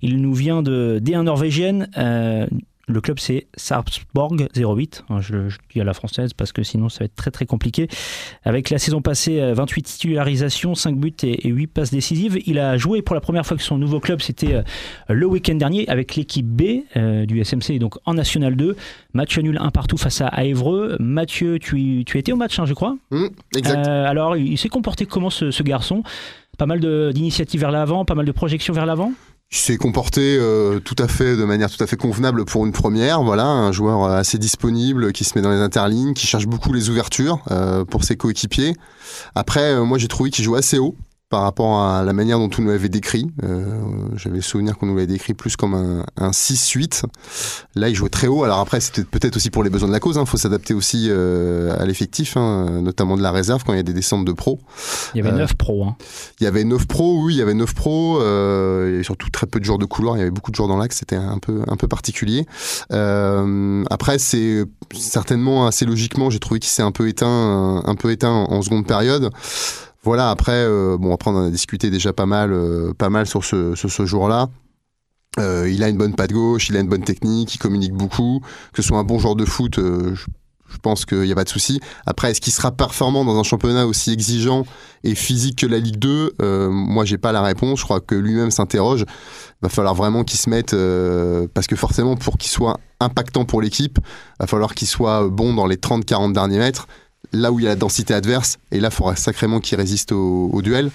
[0.00, 1.88] Il nous vient de D1 norvégienne.
[1.98, 2.46] euh,
[2.90, 5.04] le club, c'est Sarpsborg 08.
[5.08, 7.88] Hein, Je, dis à la française parce que sinon, ça va être très très compliqué.
[8.44, 12.38] Avec la saison passée, euh, 28 titularisations, 5 buts et, et 8 passes décisives.
[12.46, 14.62] Il a joué pour la première fois que son nouveau club, c'était euh,
[15.08, 18.76] le week-end dernier avec l'équipe B euh, du SMC, donc en National 2.
[19.14, 20.96] Match nul un partout face à, Évreux.
[20.98, 22.96] Mathieu, tu, étais au match, hein, je crois.
[23.10, 23.86] Hum, exact.
[23.86, 26.02] Euh, alors, il, il s'est comporté comment ce, ce garçon?
[26.58, 26.80] Pas mal
[27.12, 29.12] d'initiatives vers l'avant, pas mal de projections vers l'avant?
[29.52, 32.70] Il s'est comporté euh, tout à fait de manière tout à fait convenable pour une
[32.70, 33.24] première.
[33.24, 36.72] Voilà, un joueur euh, assez disponible qui se met dans les interlignes, qui cherche beaucoup
[36.72, 38.76] les ouvertures euh, pour ses coéquipiers.
[39.34, 40.94] Après, moi j'ai trouvé qu'il jouait assez haut
[41.30, 43.30] par rapport à la manière dont on nous l'avait décrit.
[43.44, 43.64] Euh,
[44.16, 47.04] J'avais le souvenir qu'on nous l'avait décrit plus comme un, un 6-8.
[47.76, 48.42] Là, il jouait très haut.
[48.42, 50.18] Alors après, c'était peut-être aussi pour les besoins de la cause.
[50.20, 53.80] Il faut s'adapter aussi euh, à l'effectif, hein, notamment de la réserve quand il y
[53.80, 54.58] a des descentes de pros.
[55.14, 55.84] Il y avait Euh, 9 pros.
[55.84, 55.96] hein.
[56.40, 59.46] Il y avait 9 pros, oui, il y avait 9 pros, euh, et surtout très
[59.46, 61.38] peu de joueurs de couloir, il y avait beaucoup de joueurs dans l'axe, c'était un
[61.38, 62.44] peu, un peu particulier.
[62.92, 64.64] Euh, après, c'est
[64.98, 68.62] certainement assez logiquement, j'ai trouvé qu'il s'est un peu éteint, un peu éteint en, en
[68.62, 69.30] seconde période.
[70.02, 73.26] Voilà, après, euh, bon, après on en a discuté déjà pas mal, euh, pas mal
[73.26, 73.74] sur ce,
[74.06, 74.48] jour-là.
[75.38, 78.40] Euh, il a une bonne patte gauche, il a une bonne technique, il communique beaucoup.
[78.72, 80.24] Que ce soit un bon joueur de foot, je,
[80.82, 81.80] pense qu'il n'y a pas de souci.
[82.06, 84.64] Après, est-ce qu'il sera performant dans un championnat aussi exigeant
[85.04, 87.80] et physique que la Ligue 2 euh, Moi, j'ai pas la réponse.
[87.80, 89.04] Je crois que lui-même s'interroge.
[89.60, 90.74] Va falloir vraiment qu'il se mette,
[91.52, 93.98] parce que forcément, pour qu'il soit impactant pour l'équipe,
[94.38, 96.86] va falloir qu'il soit bon dans les 30-40 derniers mètres.
[97.32, 100.12] Là où il y a la densité adverse, et là, il faudra sacrément qu'il résiste
[100.12, 100.90] au, duel.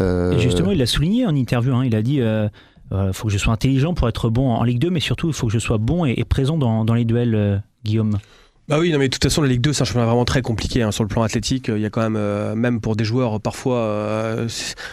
[0.00, 1.74] Euh, Et justement, il l'a souligné en interview.
[1.74, 1.84] hein.
[1.84, 2.48] Il a dit euh,
[2.92, 5.34] Il faut que je sois intelligent pour être bon en Ligue 2, mais surtout, il
[5.34, 8.18] faut que je sois bon et, présent dans, dans les duels, Guillaume.
[8.68, 10.42] Bah oui, non, mais de toute façon, la Ligue 2, c'est un championnat vraiment très
[10.42, 11.68] compliqué hein, sur le plan athlétique.
[11.74, 14.46] Il y a quand même, euh, même pour des joueurs parfois, euh,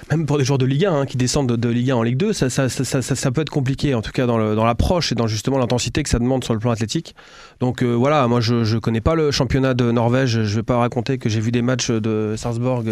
[0.09, 2.15] même pour des joueurs de Ligue 1 hein, qui descendent de, Ligue 1 en Ligue
[2.15, 5.27] 2, ça, ça, ça, ça, peut être compliqué, en tout cas dans l'approche et dans
[5.27, 7.15] justement l'intensité que ça demande sur le plan athlétique.
[7.59, 10.77] Donc euh, voilà, moi je ne connais pas le championnat de Norvège, je vais pas
[10.77, 12.85] raconter que j'ai vu des matchs de Salzburg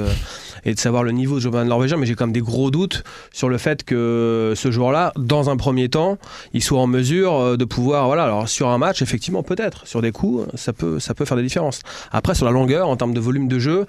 [0.65, 3.05] et de savoir le niveau de championnat norvégien, mais j'ai quand même des gros doutes
[3.31, 6.17] sur le fait que ce joueur-là, dans un premier temps,
[6.51, 10.11] il soit en mesure de pouvoir, voilà, alors sur un match, effectivement, peut-être, sur des
[10.11, 11.81] coups, ça peut, ça peut faire des différences.
[12.11, 13.85] Après, sur la longueur, en termes de volume de jeu,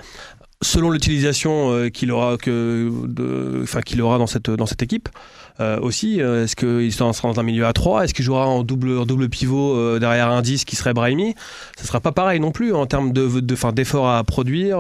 [0.65, 2.91] selon l'utilisation euh, qu'il aura, que
[3.63, 5.09] enfin, qu'il aura dans cette, dans cette équipe,
[5.61, 8.65] euh, aussi, euh, est-ce qu'il sera dans un milieu à 3 Est-ce qu'il jouera en
[8.65, 11.35] double, double pivot derrière un 10 qui serait Brahimi?
[11.77, 14.79] Ce ne sera pas pareil non plus en termes de, de, d'efforts à produire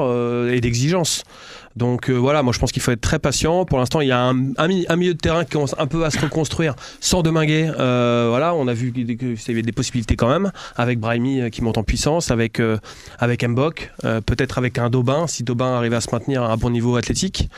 [0.51, 1.23] et d'exigence.
[1.77, 3.65] Donc euh, voilà, moi je pense qu'il faut être très patient.
[3.65, 4.35] Pour l'instant, il y a un,
[4.97, 7.71] milieu de terrain qui commence un peu à se reconstruire sans Deminguet.
[7.79, 11.49] Euh, voilà, on a vu qu'il y avait des possibilités quand même avec Brahimi euh,
[11.49, 12.61] qui monte en puissance, avec,
[13.19, 13.93] avec Mbok,
[14.27, 17.49] peut-être avec un Daubin, si Daubin arrive à se maintenir à un bon niveau athlétique,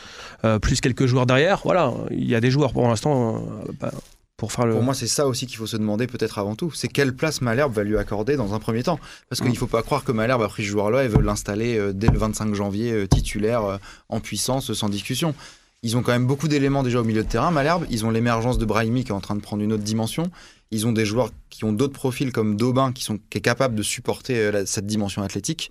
[0.62, 1.60] plus quelques joueurs derrière.
[1.64, 3.42] Voilà, il y a des joueurs pour l'instant.
[3.80, 3.90] Bah,
[4.36, 4.50] pour,
[4.82, 6.70] moi, c'est ça aussi qu'il faut se demander peut-être avant tout.
[6.70, 9.00] C'est quelle place Malherbe va lui accorder dans un premier temps.
[9.30, 9.58] Parce qu'il ne mm.
[9.58, 12.18] faut pas croire que Malherbe a pris ce joueur-là et veut l'installer euh, dès le
[12.18, 13.78] 25 janvier euh, titulaire euh,
[14.10, 15.34] en puissance sans discussion.
[15.82, 17.86] Ils ont quand même beaucoup d'éléments déjà au milieu de terrain, Malherbe.
[17.88, 20.30] Ils ont l'émergence de Brahimi qui est en train de prendre une autre dimension.
[20.70, 23.74] Ils ont des joueurs qui ont d'autres profils comme Daubin qui, sont, qui est capable
[23.74, 25.70] de supporter cette dimension athlétique.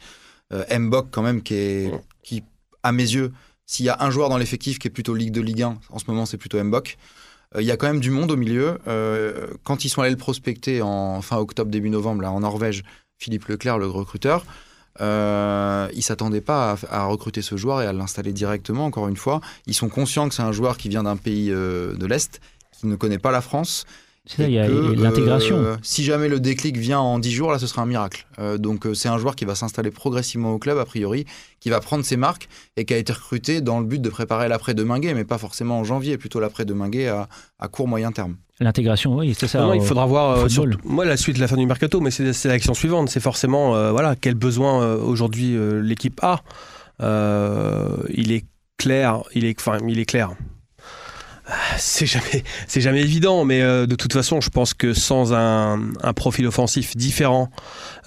[0.51, 1.91] Mbok quand même qui est,
[2.23, 2.43] qui,
[2.81, 3.33] à mes yeux,
[3.65, 5.99] s'il y a un joueur dans l'effectif qui est plutôt Ligue de Ligue 1, en
[5.99, 6.97] ce moment c'est plutôt Mbok.
[7.55, 8.79] Euh, il y a quand même du monde au milieu.
[8.87, 12.83] Euh, quand ils sont allés le prospecter en fin octobre, début novembre, là, en Norvège,
[13.17, 14.45] Philippe Leclerc, le recruteur,
[15.01, 19.17] euh, ils ne s'attendaient pas à, recruter ce joueur et à l'installer directement, encore une
[19.17, 19.41] fois.
[19.67, 22.39] Ils sont conscients que c'est un joueur qui vient d'un pays de l'Est,
[22.71, 23.85] qui ne connaît pas la France,
[24.39, 25.57] il y a l'intégration.
[25.57, 28.25] Euh, si jamais le déclic vient en 10 jours, là, ce sera un miracle.
[28.39, 31.25] Euh, donc, euh, c'est un joueur qui va s'installer progressivement au club, a priori,
[31.59, 34.47] qui va prendre ses marques et qui a été recruté dans le but de préparer
[34.47, 37.87] l'après de Minguet, mais pas forcément en janvier, plutôt l'après de Minguet à, à court
[37.87, 38.35] moyen terme.
[38.59, 39.69] L'intégration, oui, c'est ça.
[39.75, 40.47] il faudra voir
[40.85, 43.09] moi la suite de la fin du mercato, mais c'est l'action suivante.
[43.09, 46.41] C'est forcément voilà quel besoin aujourd'hui l'équipe a.
[47.01, 48.45] il est
[48.77, 50.35] clair, il est, enfin, il est clair
[51.77, 55.79] c'est jamais, c'est jamais évident, mais euh, de toute façon, je pense que sans un,
[56.01, 57.49] un profil offensif différent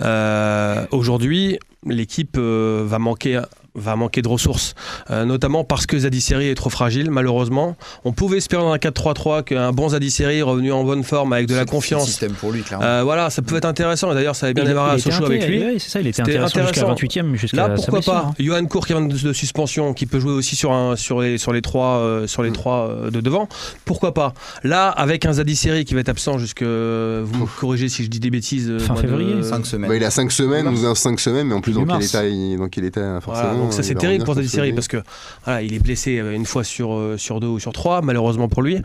[0.00, 3.40] euh, aujourd'hui, l'équipe euh, va manquer
[3.74, 4.74] va manquer de ressources,
[5.10, 7.76] euh, notamment parce que Zadisseri est trop fragile, malheureusement.
[8.04, 11.54] On pouvait espérer dans un 4-3-3 qu'un bon Zadisseri revenu en bonne forme avec de
[11.54, 12.06] la confiance.
[12.06, 12.84] système pour lui, clairement.
[12.84, 14.12] Euh, voilà, ça pouvait être intéressant.
[14.12, 15.64] D'ailleurs, ça avait bien démarré à Sochaux avec lui.
[15.64, 17.34] Oui, c'est ça, il était intéressant, jusqu'à 28e.
[17.34, 18.34] Jusqu'à Là, pourquoi pas hein.
[18.38, 21.52] Johan Cour qui vient de, suspension, qui peut jouer aussi sur, un, sur, les, sur
[21.52, 23.48] les trois, euh, sur les trois de devant.
[23.84, 26.62] Pourquoi pas Là, avec un Zadisseri qui va être absent jusque.
[26.62, 28.78] Vous me corrigez si je dis des bêtises.
[28.78, 29.42] Fin février.
[29.42, 29.88] 5 semaines.
[29.88, 32.22] Bah, il a 5 semaines, ou 5 semaines, mais en plus, dans quel, état,
[32.58, 33.67] dans quel état, forcément.
[33.68, 34.96] Donc ça, c'est terrible pour Zadisseri parce que
[35.44, 38.48] voilà, il est blessé euh, une fois sur, euh, sur deux ou sur trois, malheureusement
[38.48, 38.80] pour lui.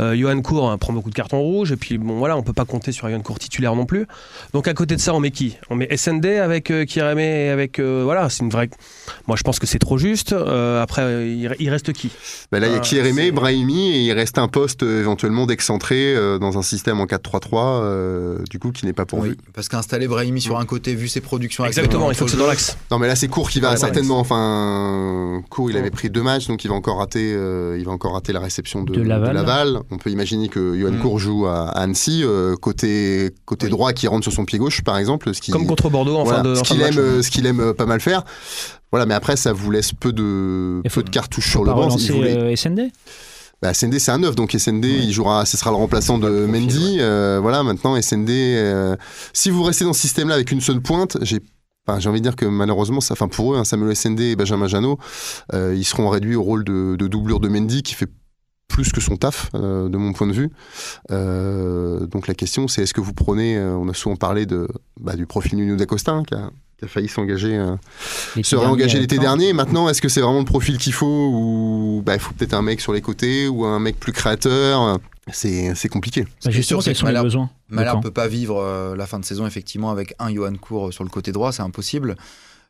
[0.00, 2.52] Euh, Johan Cour hein, prend beaucoup de cartons rouges, et puis bon, voilà, on peut
[2.52, 4.06] pas compter sur Johan Cour titulaire non plus.
[4.52, 5.56] Donc à côté de ça, on met qui?
[5.70, 7.78] On met SND avec euh, et avec.
[7.80, 8.68] voilà, c'est une vraie.
[9.28, 10.32] Moi, je pense que c'est trop juste.
[10.32, 12.10] après, il, reste qui?
[12.50, 16.58] Bah Là, il y a Kieremé, Brahimi, et il reste un poste éventuellement d'excentré dans
[16.58, 19.30] un système en 4-3-3, du coup, qui n'est pas pourvu.
[19.30, 21.64] Oui, parce qu'installer Brahimi sur un côté, vu ses productions.
[21.64, 22.76] Exactement, il faut que c'est dans l'axe.
[22.90, 24.13] Non, mais là, c'est Cour qui va certainement.
[24.18, 27.92] Enfin, Court, il avait pris deux matchs, donc il va encore rater, euh, il va
[27.92, 29.80] encore rater la réception de, Laval.
[29.90, 31.18] On peut imaginer que Johan Cour mm.
[31.18, 35.34] joue à, Annecy, euh, côté, côté droit qui rentre sur son pied gauche, par exemple.
[35.34, 37.74] Ce qui, Comme contre Bordeaux en fin de Ce qu'il aime, euh, ce qu'il aime
[37.74, 38.24] pas mal faire.
[38.90, 41.96] Voilà, mais après, ça vous laisse peu de, peu de cartouches sur le banc.
[41.98, 42.56] Si voulez.
[42.56, 42.90] SND
[43.62, 46.98] bah, SND c'est un neuf donc SND il jouera ce sera le remplaçant de Mendy
[46.98, 48.30] voilà maintenant SND
[49.32, 51.40] si vous restez dans ce système là avec une seule pointe j'ai
[51.98, 54.66] j'ai envie de dire que malheureusement, ça, enfin pour eux, hein, Samuel SND et Benjamin
[54.66, 54.98] Janot,
[55.52, 58.08] euh, ils seront réduits au rôle de, doublure de Mendy qui fait
[58.68, 60.50] plus que son taf, euh, de mon point de vue.
[61.10, 64.68] Euh, donc la question, c'est est-ce que vous prenez, on a souvent parlé de,
[64.98, 66.50] bah, du profil Nuno d'Acosta, hein,
[66.86, 67.60] failli s'engager,
[68.42, 69.52] se réengager l'été dernier.
[69.52, 72.62] Maintenant, est-ce que c'est vraiment le profil qu'il faut ou bah, il faut peut-être un
[72.62, 74.98] mec sur les côtés ou un mec plus créateur?
[75.32, 76.26] C'est compliqué.
[76.44, 77.50] Bah justement, quels sont les besoins?
[77.68, 80.92] Malherbe ne peut pas vivre euh, la fin de saison effectivement avec un Johan Cour
[80.92, 82.16] sur le côté droit, c'est impossible.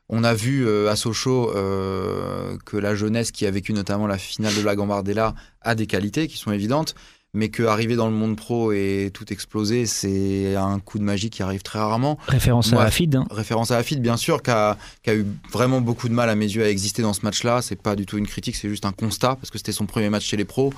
[0.08, 4.18] On a vu euh, à Sochaux euh, que la jeunesse qui a vécu notamment la
[4.18, 6.94] finale de la Gambardella a des qualités qui sont évidentes,
[7.34, 11.42] mais qu'arriver dans le monde pro et tout exploser, c'est un coup de magie qui
[11.42, 12.16] arrive très rarement.
[12.28, 13.16] Référence à Afid.
[13.16, 13.26] Hein.
[13.30, 14.76] Référence à Afid, bien sûr, qui a,
[15.08, 17.60] eu vraiment beaucoup de mal à mes yeux à exister dans ce match-là.
[17.60, 20.08] C'est pas du tout une critique, c'est juste un constat, parce que c'était son premier
[20.08, 20.72] match chez les pros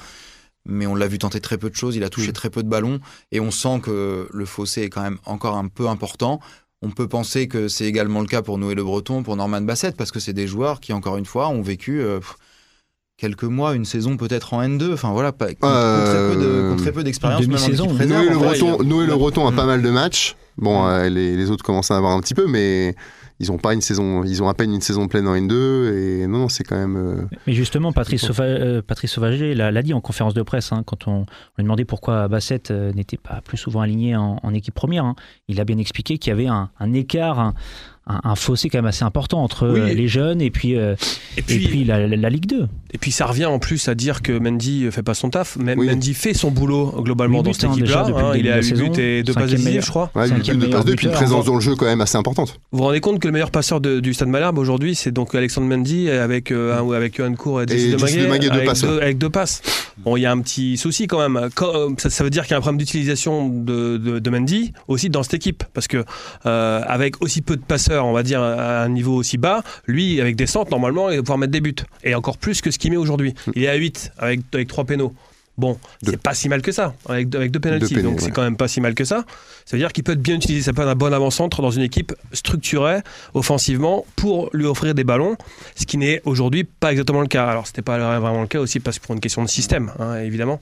[0.68, 2.32] mais on l'a vu tenter très peu de choses, il a touché Mm.
[2.32, 2.98] très peu de ballons,
[3.30, 6.40] et on sent que le fossé est quand même encore un peu important.
[6.82, 9.96] On peut penser que c'est également le cas pour Noé Le Breton, pour Norman Bassett,
[9.96, 12.36] parce que c'est des joueurs qui, encore une fois, ont vécu euh, pff,
[13.18, 17.02] quelques mois, une saison peut-être en N2, enfin voilà, pas, très peu de- très peu
[17.02, 17.86] d'expérience, Demi-saison.
[17.92, 18.36] Noé Le.
[18.36, 19.18] Breton, Noé Le Ouais.
[19.18, 20.36] Breton a pas mal de matchs.
[20.58, 20.88] Bon, Mm.
[20.88, 22.94] euh, les, les autres commencent à avoir un petit peu, mais
[23.40, 26.26] ils ont pas une saison, ils ont à peine une saison pleine en N2 et
[26.26, 26.96] non, non, c'est quand même.
[26.96, 30.72] euh, Mais justement, Patrice, Sauva- euh, Patrice Sauvager l'a l'a dit en conférence de presse,
[30.72, 31.26] hein, quand on, on
[31.58, 35.04] lui demandait pourquoi Bassett euh, n'était pas plus souvent aligné en, en équipe première.
[35.04, 35.14] hein.
[35.48, 37.54] Il a bien expliqué qu'il y avait un, un écart, un,
[38.06, 39.80] un- un fossé quand même assez important entre Oui.
[39.80, 40.94] euh, les jeunes et puis, euh,
[41.36, 42.68] Et et puis, la, la- la Ligue 2.
[42.94, 45.56] et puis ça revient en plus à dire que Mendy fait pas son taf.
[45.56, 45.86] Même Oui.
[45.88, 48.06] Mendy fait son boulot globalement dans buts, cette hein, équipe-là.
[48.16, 48.32] hein.
[48.36, 50.10] il de est à 8 saison, buts et 2 passes décisives, je crois.
[50.14, 51.86] ouais, Cinquième du but de meilleur passe deux, puis une présence dans le jeu quand
[51.86, 52.58] même assez importante.
[52.72, 55.34] Vous vous rendez compte que le meilleur passeur de- du Stade Malherbe aujourd'hui, c'est donc
[55.34, 58.54] Alexandre Mendy avec euh, un- avec Johan Cour et Jesse Et Jesse Demaguet, Demaguet, deux
[58.54, 59.62] avec, passes, deux, avec deux passes.
[59.98, 61.36] Bon, il y a un petit souci quand même.
[61.36, 64.72] Euh, ça, ça veut dire qu'il y a un problème d'utilisation de, de, de Mendy
[64.88, 66.04] aussi dans cette équipe, parce que
[66.44, 70.20] euh, avec aussi peu de passeurs, on va dire à un niveau aussi bas, lui
[70.20, 72.78] avec des centres normalement, il va pouvoir mettre des buts et encore plus que ce
[72.78, 73.34] qu'il met aujourd'hui.
[73.54, 75.14] Il est à 8 avec avec trois pénaux.
[75.58, 78.58] Bon, c'est pas si mal que ça, avec, avec deux pénalties, donc c'est quand même
[78.58, 79.24] pas si mal que ça.
[79.64, 81.70] Ça veut dire qu'il peut être bien utilisé, ça peut être un bon avant-centre dans
[81.70, 82.98] une équipe structurée
[83.32, 85.36] offensivement pour lui offrir des ballons,
[85.74, 87.46] ce qui n'est aujourd'hui pas exactement le cas.
[87.46, 90.16] Alors c'était pas vraiment le cas aussi parce que pour une question de système, hein,
[90.16, 90.60] évidemment.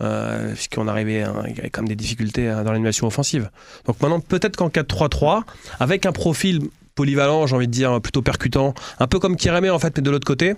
[0.00, 3.48] Euh, puisqu'on arrivait, hein, il y avait quand même des difficultés hein, dans l'animation offensive.
[3.86, 5.42] Donc maintenant, peut-être qu'en 4-3-3,
[5.78, 6.62] avec un profil
[6.96, 10.10] polyvalent, j'ai envie de dire, plutôt percutant, un peu comme Kiramé en fait, mais de
[10.10, 10.54] l'autre côté,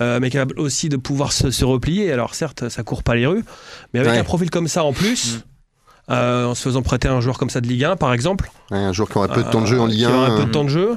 [0.00, 2.10] euh, mais capable aussi de pouvoir se, se replier.
[2.10, 3.44] Alors certes, ça court pas les rues,
[3.92, 4.18] mais avec Ouais.
[4.18, 6.12] un profil comme ça en plus, Mm.
[6.12, 8.78] euh, en se faisant prêter un joueur comme ça de Ligue 1, par exemple, Ouais,
[8.78, 10.32] un joueur qui aurait peu de temps de jeu en euh, Ligue qui aura 1.
[10.32, 10.96] un peu de euh, temps de jeu.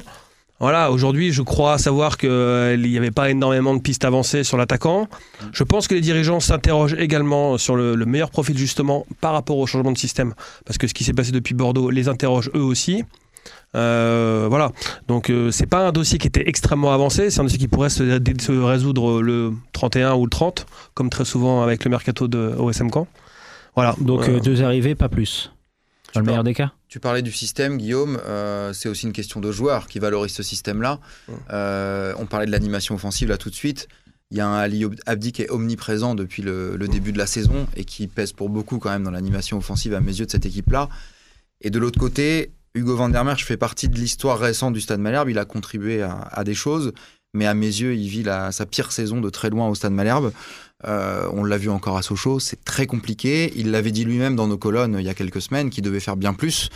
[0.60, 5.08] Voilà, aujourd'hui, je crois savoir qu'il n'y avait pas énormément de pistes avancées sur l'attaquant.
[5.52, 9.58] Je pense que les dirigeants s'interrogent également sur le, le meilleur profil, justement, par rapport
[9.58, 10.32] au changement de système.
[10.64, 13.04] Parce que ce qui s'est passé depuis Bordeaux les interroge eux aussi.
[13.74, 14.70] Euh, voilà,
[15.08, 17.90] donc euh, c'est pas un dossier qui était extrêmement avancé, c'est un dossier qui pourrait
[17.90, 18.04] se,
[18.40, 20.64] se résoudre le 31 ou le 30,
[20.94, 23.08] comme très souvent avec le mercato de OSM Caen.
[23.74, 25.50] Voilà, Donc Euh, euh, deux arrivées, pas plus.
[26.14, 26.72] Dans le meilleur des cas.
[26.88, 28.18] Tu parlais du système, Guillaume.
[28.26, 31.00] euh, c'est aussi une question de joueurs qui valorisent ce système-là.
[31.52, 33.88] Euh, on parlait de l'animation offensive là tout de suite.
[34.30, 37.26] Il y a un Ali Abdi qui est omniprésent depuis le, le début de la
[37.26, 40.30] saison et qui pèse pour beaucoup quand même dans l'animation offensive à mes yeux de
[40.30, 40.88] cette équipe-là.
[41.60, 44.98] Et de l'autre côté, Hugo van der Merch fait partie de l'histoire récente du Stade
[45.00, 45.28] Malherbe.
[45.30, 46.92] Il a contribué à, à des choses,
[47.32, 49.92] mais à mes yeux, il vit la- sa pire saison de très loin au Stade
[49.92, 50.32] Malherbe.
[50.86, 53.52] Euh, on l'a vu encore à Sochaux, c'est très compliqué.
[53.56, 56.16] Il l'avait dit lui-même dans nos colonnes il y a quelques semaines qu'il devait faire
[56.16, 56.70] bien plus.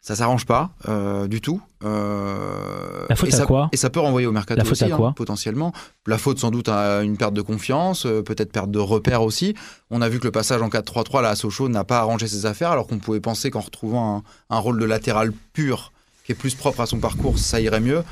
[0.00, 1.60] Ça s'arrange pas euh, du tout.
[1.84, 4.72] Euh, La faute et à ça, quoi Et ça peut renvoyer au mercato La faute
[4.72, 5.72] aussi, à quoi hein, potentiellement.
[6.06, 9.54] La faute sans doute à une perte de confiance, euh, peut-être perte de repères aussi.
[9.90, 12.46] On a vu que le passage en 4-3-3 là à Sochaux n'a pas arrangé ses
[12.46, 15.92] affaires, alors qu'on pouvait penser qu'en retrouvant un, un rôle de latéral pur,
[16.24, 18.02] qui est plus propre à son parcours, ça irait mieux.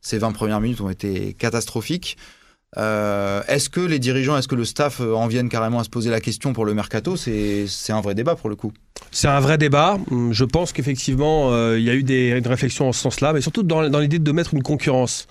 [0.00, 2.16] Ces 20 premières minutes ont été catastrophiques.
[2.76, 5.88] Euh, est-ce que les dirigeants, est-ce que le staff euh, en viennent carrément à se
[5.90, 7.16] poser la question pour le mercato?
[7.16, 8.72] C'est c'est un vrai débat pour le coup.
[9.10, 9.98] C'est un vrai débat.
[10.10, 13.32] Hum, Je pense qu'effectivement, euh, il y a eu des, une réflexion en ce sens-là,
[13.32, 15.26] mais surtout dans, dans l'idée de mettre une concurrence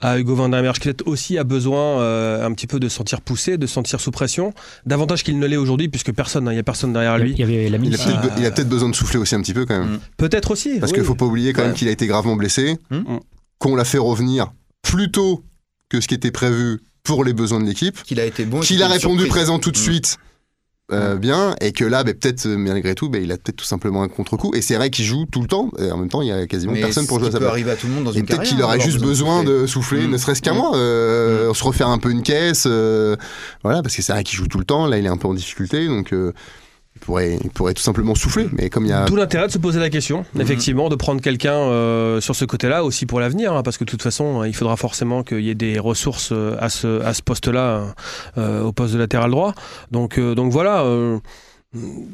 [0.00, 2.88] à Hugo Van der Merch, qui peut-être aussi a besoin euh, un petit peu de
[2.88, 4.52] se sentir poussé, de se sentir sous pression,
[4.86, 7.32] davantage qu'il ne l'est aujourd'hui, puisque personne, hein, il n'y a personne derrière lui.
[7.32, 9.78] Il y avait la Il a peut-être besoin de souffler aussi un petit peu quand
[9.78, 9.94] même.
[9.94, 10.00] Mm.
[10.16, 10.78] Peut-être aussi.
[10.78, 10.98] Parce oui.
[10.98, 13.18] qu'il faut pas oublier quand même qu'il a été gravement blessé, Mm.
[13.58, 14.52] qu'on l'a fait revenir
[14.82, 15.42] plus tôt
[15.88, 18.60] que ce qui était prévu pour les besoins de l'équipe, Qu'il a été bon.
[18.60, 19.28] qu'il a répondu surprise.
[19.28, 19.82] présent tout de Mm.
[19.82, 20.16] suite
[20.92, 23.64] euh, bien, et que là, bah, peut-être euh, malgré tout, bah, il a peut-être tout
[23.64, 24.52] simplement un contre-coup.
[24.54, 26.46] Et c'est vrai qu'il joue tout le temps, et en même temps, il y a
[26.46, 27.52] quasiment Mais personne pour jouer à sa peut place.
[27.52, 29.60] arriver à tout le monde dans Et une peut-être qu'il aurait avoir juste besoin souffler.
[29.62, 30.10] de souffler, Mm.
[30.10, 30.56] ne serait-ce qu'un Mm.
[30.58, 32.64] mois, euh, se refaire un peu une caisse.
[32.66, 33.16] euh,
[33.62, 34.86] voilà, parce que c'est vrai qu'il joue tout le temps.
[34.86, 36.12] Là, il est un peu en difficulté, donc
[36.96, 38.48] il, pourrait, il pourrait tout simplement souffler.
[38.52, 39.04] Mais comme il y a.
[39.06, 40.40] D'où l'intérêt de se poser la question, Mhm.
[40.40, 43.90] effectivement, de prendre quelqu'un euh, sur ce côté-là aussi pour l'avenir, hein, parce que de
[43.90, 47.12] toute façon, euh, il faudra forcément qu'il y ait des ressources euh, à ce, à
[47.14, 47.94] ce poste-là,
[48.38, 49.54] euh, au poste de latéral droit.
[49.90, 50.84] Donc, euh, donc voilà.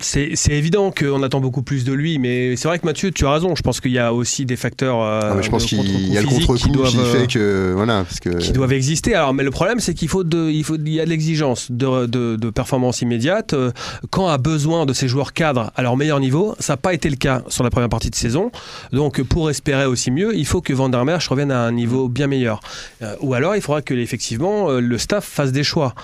[0.00, 3.32] C'est évident qu'on attend beaucoup plus de lui, mais c'est vrai que Mathieu, tu as
[3.32, 3.54] raison.
[3.54, 5.02] Je pense qu'il y a aussi des facteurs.
[5.02, 7.72] euh, Ah, je pense qu'il y a le contre-coup qui, doivent, fait que.
[7.74, 8.30] Voilà, parce que.
[8.38, 9.14] qui doivent exister.
[9.14, 11.70] Alors, mais le problème, c'est qu'il faut de, il faut, il y a de l'exigence
[11.70, 13.52] de, de, de performance immédiate.
[13.52, 13.70] Euh,
[14.10, 17.10] Quand a besoin de ces joueurs cadres à leur meilleur niveau, ça n'a pas été
[17.10, 18.50] le cas sur la première partie de saison.
[18.92, 22.08] Donc, pour espérer aussi mieux, il faut que Van der Merch revienne à un niveau
[22.08, 22.60] bien meilleur.
[23.02, 25.94] Euh, ou alors, il faudra que effectivement le staff fasse des choix.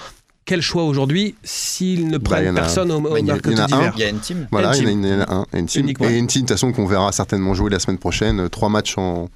[0.46, 3.22] Quel choix aujourd'hui s'ils ne Bah, prennent personne au, au Bah, un.
[3.22, 4.48] d'hiver Il y a une team.
[4.50, 5.82] Voilà, il y en a, un, une team.
[5.82, 6.08] Uniquement.
[6.08, 8.40] Et une team, de toute façon, qu'on verra certainement jouer la semaine prochaine.
[8.40, 9.28] euh, Trois matchs en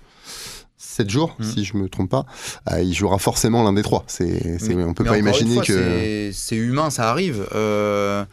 [0.78, 1.44] 7 jours, Mhm.
[1.52, 2.24] si je me trompe pas,
[2.72, 4.04] euh, il jouera forcément l'un des trois.
[4.06, 5.72] C'est, c'est- Mais- on peut pas imaginer fois, que.
[5.74, 7.46] c'est- C'est humain, ça arrive.
[7.54, 8.24] Euh,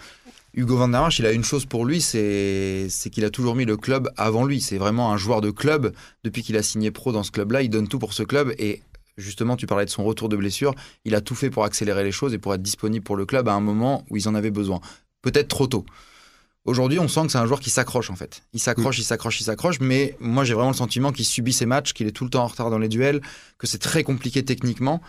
[0.54, 3.56] Hugo Van der March, il a une chose pour lui, c'est c'est qu'il a toujours
[3.56, 4.60] mis le club avant lui.
[4.62, 5.94] C'est vraiment un joueur de club.
[6.24, 8.54] Depuis qu'il a signé pro dans ce club-là, il donne tout pour ce club.
[8.60, 8.82] Et
[9.17, 10.73] justement, tu parlais de son retour de blessure.
[11.06, 13.47] Il a tout fait pour accélérer les choses et pour être disponible pour le club
[13.47, 14.80] à un moment où ils en avaient besoin.
[15.21, 15.86] Peut-être trop tôt.
[16.65, 18.43] Aujourd'hui, on sent que c'est un joueur qui s'accroche en fait.
[18.51, 21.65] Il s'accroche, il s'accroche, il s'accroche, mais moi j'ai vraiment le sentiment qu'il subit ses
[21.65, 23.21] matchs, qu'il est tout le temps en retard dans les duels,
[23.58, 25.01] que c'est très compliqué techniquement,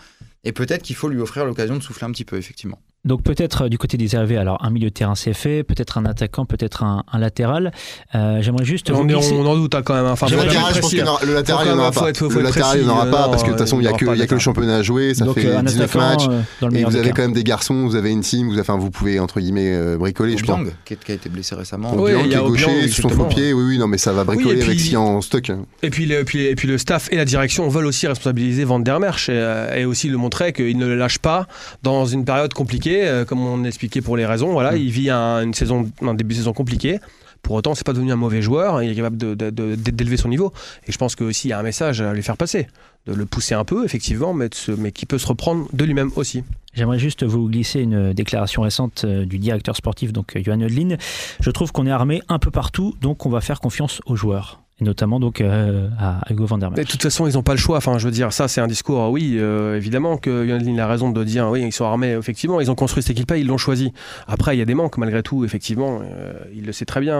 [0.45, 2.81] et peut-être qu'il faut lui offrir l'occasion de souffler un petit peu, effectivement.
[3.05, 5.99] Donc peut-être euh, du côté des arrivées, alors un milieu de terrain c'est fait, peut-être
[5.99, 7.73] un attaquant, peut-être un, un latéral.
[8.15, 10.07] Euh, J'aimerais juste vous On, est- glisser- on en doute hein, quand même.
[10.07, 11.07] Enfin, Le latéral, je pense qu'il hein.
[11.25, 12.01] le latéral, il Faut n'y en aura pas.
[12.01, 13.53] même- faut être- faut Le latéral, il n'y en aura pas euh, parce que de
[13.53, 13.93] toute façon, il n'y a
[14.27, 15.15] que le championnat à jouer.
[15.15, 16.27] Ça Donc fait euh, un 19 attaquant matchs.
[16.29, 17.15] euh, dans le Et vous avez cas.
[17.15, 19.97] quand même des garçons, vous avez une team, vous, enfin, vous pouvez entre guillemets euh,
[19.97, 20.67] bricoler, je pense.
[20.85, 21.95] Qui, qui a été blessé récemment.
[21.97, 24.13] Oui, il y qui a gaucher, sur son faux pied, oui, oui, non, mais ça
[24.13, 25.49] va bricoler et avec puis- ce qu'il y a en stock.
[25.51, 25.61] hein.
[25.85, 28.81] Et puis, le, puis, et puis le staff et la direction veulent aussi responsabiliser Van
[28.81, 31.47] der Merch et, euh, et aussi le montrer qu'il ne le lâche pas
[31.85, 34.53] dans une période compliquée, euh, comme on expliquait pour les raisons.
[34.53, 36.99] Voilà, il vit un, une saison, un début de saison compliqué.
[37.43, 38.83] Pour autant, c'est pas devenu un mauvais joueur.
[38.83, 40.53] Il est capable d'élever son niveau.
[40.87, 42.67] Et je pense qu'il y a un message à lui faire passer,
[43.07, 46.11] de le pousser un peu, effectivement, mais, se- mais qui peut se reprendre de lui-même
[46.17, 46.43] aussi.
[46.75, 50.97] J'aimerais juste vous glisser une déclaration récente euh, du directeur sportif, donc euh, Johan Odlin.
[51.41, 54.61] Je trouve qu'on est armé un peu partout, donc on va faire confiance aux joueurs.
[54.81, 56.85] Et notamment donc euh, à Hugo van der Merch.
[56.87, 57.79] de toute façon, ils n'ont pas le choix.
[57.79, 59.11] Enfin, je veux dire, ça, c'est un discours.
[59.11, 62.13] Oui, euh, évidemment que Yonlin a raison de dire, oui, ils sont armés.
[62.13, 63.93] Effectivement, ils ont construit cette équipe-là, ils l'ont choisi.
[64.29, 65.45] Après, il y a des manques, malgré tout.
[65.45, 67.19] Effectivement, euh, il le sait très bien,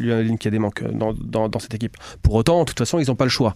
[0.00, 1.12] Yonlin, qu'il y a des manques dans,
[1.48, 1.96] dans- cette équipe.
[2.22, 3.54] Pour autant, de toute façon, ils n'ont pas le choix.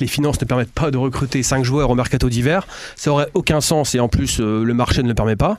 [0.00, 2.66] Les finances ne permettent pas de recruter 5 joueurs au mercato d'hiver.
[2.96, 5.58] Ça aurait aucun sens et en plus, le marché ne le permet pas.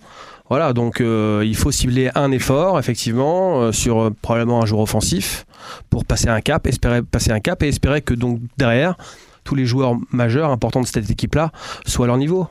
[0.49, 4.81] Voilà, donc euh, il faut cibler un effort, effectivement, euh, sur euh, probablement un joueur
[4.81, 5.45] offensif
[5.91, 8.95] pour passer un cap, espérer passer un cap et espérer que donc derrière
[9.43, 11.51] tous les joueurs majeurs importants de cette équipe-là
[11.85, 12.47] soient à leur niveau.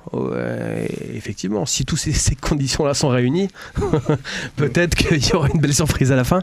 [1.14, 3.48] Effectivement, si toutes ces, ces conditions-là sont réunies,
[4.56, 6.40] peut-être qu'il y aura une belle surprise à la fin.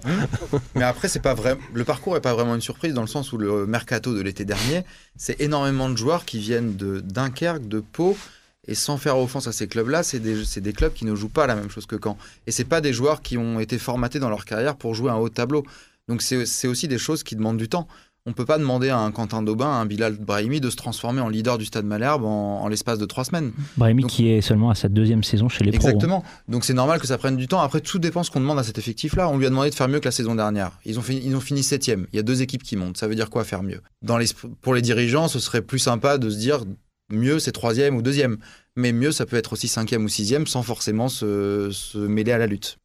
[0.75, 1.57] Mais après, c'est pas vrai.
[1.73, 4.45] Le parcours est pas vraiment une surprise dans le sens où le mercato de l'été
[4.45, 4.83] dernier,
[5.17, 8.15] c'est énormément de joueurs qui viennent de Dunkerque, de Pau.
[8.67, 11.55] Et sans faire offense à ces clubs-là, c'est des, clubs qui ne jouent pas la
[11.55, 12.17] même chose que Caen.
[12.47, 15.15] Et c'est pas des joueurs qui ont été formatés dans leur carrière pour jouer un
[15.17, 15.63] haut tableau.
[16.07, 17.87] Donc c'est aussi des choses qui demandent du temps.
[18.27, 21.21] On peut pas demander à un Quentin Daubin, à un Bilal Brahimi de se transformer
[21.21, 23.51] en leader du Stade Malherbe en, en l'espace de trois semaines.
[23.77, 25.85] Brahimi Donc- qui est seulement à sa deuxième saison chez les pros.
[25.85, 25.91] hein.
[25.91, 26.23] Exactement.
[26.47, 27.61] Donc c'est normal que ça prenne du temps.
[27.61, 29.29] Après, tout dépend ce qu'on demande à cet effectif-là.
[29.29, 30.71] On lui a demandé de faire mieux que la saison dernière.
[30.85, 32.07] Ils ont, fini, ils ont fini septième.
[32.13, 32.97] Il y a deux équipes qui montent.
[32.97, 33.81] Ça veut dire quoi faire mieux?
[34.01, 34.25] Dans les,
[34.63, 36.61] Pour les dirigeants, ce serait plus sympa de se dire
[37.09, 38.37] mieux c'est troisième ou deuxième.
[38.75, 42.47] Mais mieux, ça peut être aussi cinquième ou sixième sans forcément se, mêler à la
[42.47, 42.77] lutte.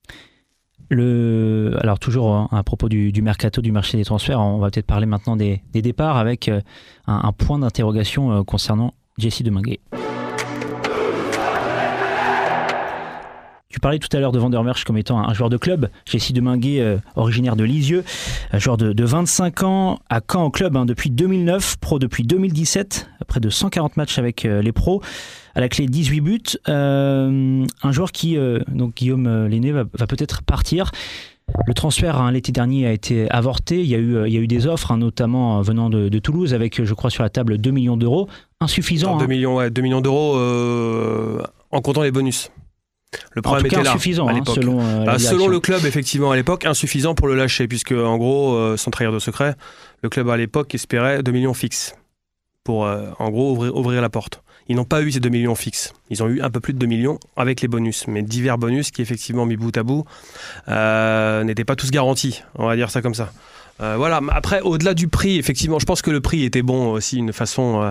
[0.88, 4.86] Le, alors toujours hein, à propos du, mercato, du marché des transferts, on va peut-être
[4.86, 6.60] parler maintenant des, départs avec euh,
[7.06, 9.80] un, un point d'interrogation euh, concernant Jesse Deminguet.
[13.80, 15.88] Tu parlais tout à l'heure de Vandermerch comme étant un joueur de club.
[16.04, 18.04] Jesse Deminguet, euh, originaire de Lisieux,
[18.52, 22.24] un joueur de, de 25 ans, à Caen en club hein, depuis 2009, pro depuis
[22.24, 25.00] 2017, près de 140 matchs avec euh, les pros,
[25.54, 26.42] à la clé 18 buts.
[26.68, 28.36] Euh, un joueur qui,
[28.68, 30.90] donc Guillaume Lenné, va, va peut-être partir.
[31.66, 33.80] Le transfert hein, l'été dernier a été avorté.
[33.80, 36.18] Il y a eu, il y a eu des offres, hein, notamment venant de, de
[36.18, 38.28] Toulouse, avec, je crois, sur la table 2 millions d'euros.
[38.60, 39.16] Insuffisant.
[39.16, 39.26] 2 hein.
[39.26, 40.36] millions, ouais, 2 millions d'euros
[41.72, 42.50] en comptant les bonus.
[43.32, 44.54] Le En problème tout cas, était là insuffisant, à hein, l'époque.
[44.54, 48.16] selon, euh, Bah, selon le club, effectivement, à l'époque, insuffisant pour le lâcher, puisque en
[48.18, 49.54] gros, euh, sans trahir de secret,
[50.02, 51.94] le club à l'époque espérait 2 millions fixes
[52.62, 54.42] pour, euh, en gros, ouvrir, ouvrir la porte.
[54.68, 55.92] Ils n'ont pas eu ces 2 millions fixes.
[56.10, 58.92] Ils ont eu un peu plus de 2 millions avec les bonus, mais divers bonus
[58.92, 60.04] qui, effectivement, mis bout à bout,
[60.68, 62.42] n'étaient pas tous garantis.
[62.54, 63.32] On va dire ça comme ça.
[63.80, 64.20] Euh, voilà.
[64.30, 67.82] Après, au-delà du prix, effectivement, je pense que le prix était bon aussi, une façon,
[67.82, 67.90] euh,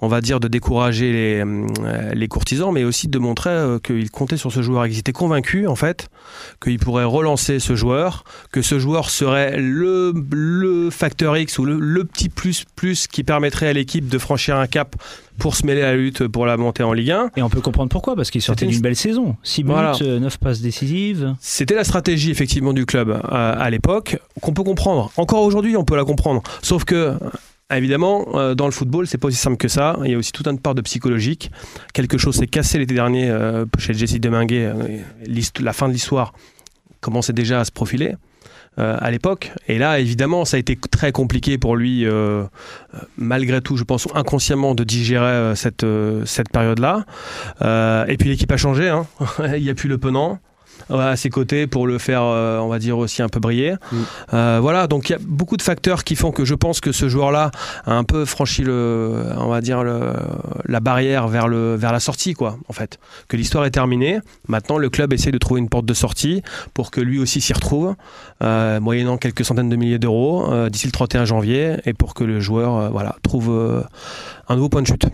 [0.00, 4.52] on va dire, de décourager les, euh, courtisans, mais aussi de montrer qu'ils comptaient sur
[4.52, 4.86] ce joueur.
[4.86, 6.08] Ils étaient convaincus, en fait,
[6.62, 11.78] qu'il pourrait relancer ce joueur, que ce joueur serait le, le facteur X ou le,
[11.78, 14.96] le petit plus plus qui permettrait à l'équipe de franchir un cap
[15.38, 17.30] pour se mêler à la lutte pour la montée en Ligue 1.
[17.36, 19.36] Et on peut comprendre pourquoi, parce qu'il sortait une- d'une belle saison.
[19.42, 19.92] 6 buts, Voilà.
[20.00, 21.34] 9 passes décisives.
[21.40, 25.10] C'était la stratégie effectivement du club euh, à l'époque qu'on peut comprendre.
[25.16, 26.42] Encore aujourd'hui, on peut la comprendre.
[26.62, 27.14] Sauf que euh,
[27.74, 29.98] Évidemment, euh, dans le football, c'est pas aussi simple que ça.
[30.04, 31.50] Il y a aussi toute une part de psychologique.
[31.94, 34.66] Quelque chose s'est cassé l'été dernier euh, chez Jesse Deminguet.
[34.66, 34.98] Euh,
[35.58, 36.32] la fin de l'histoire
[37.00, 38.14] commençait déjà à se profiler
[38.78, 39.52] euh, à l'époque.
[39.68, 42.44] Et là, évidemment, ça a été très compliqué pour lui, euh,
[43.16, 47.06] malgré tout, je pense, inconsciemment, de digérer euh, cette, période-là.
[48.08, 48.90] Et puis l'équipe a changé.
[48.90, 49.06] hein.
[49.56, 50.40] Il n'y a plus le Penant.
[50.90, 53.74] À ses côtés pour le faire, euh, on va dire aussi un peu briller.
[53.90, 53.96] Mm.
[54.34, 56.92] Euh, voilà, donc il y a beaucoup de facteurs qui font que je pense que
[56.92, 57.50] ce joueur-là
[57.84, 60.14] a un peu franchi le, on va dire le,
[60.66, 62.98] la barrière vers le, vers la sortie, quoi, en fait.
[63.28, 64.18] Que l'histoire est terminée.
[64.48, 66.42] Maintenant, le club essaie de trouver une porte de sortie
[66.74, 67.94] pour que lui aussi s'y retrouve,
[68.42, 72.24] euh, moyennant quelques centaines de milliers d'euros euh, d'ici le 31 janvier, et pour que
[72.24, 73.84] le joueur, voilà, trouve
[74.48, 75.06] un nouveau point de chute.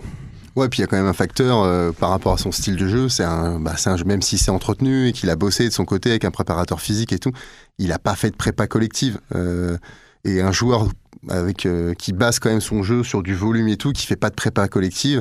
[0.54, 2.76] Ouais, puis il y a quand même un facteur euh, par rapport à son style
[2.76, 3.08] de jeu.
[3.08, 5.86] C'est un, bah, un jeu, même si c'est entretenu et qu'il a bossé de son
[5.86, 7.32] côté avec un préparateur physique et tout,
[7.78, 9.18] il a pas fait de prépa collective.
[9.34, 9.78] Euh,
[10.24, 10.88] et un joueur
[11.28, 14.16] avec euh, qui base quand même son jeu sur du volume et tout, qui fait
[14.16, 15.20] pas de prépa collective,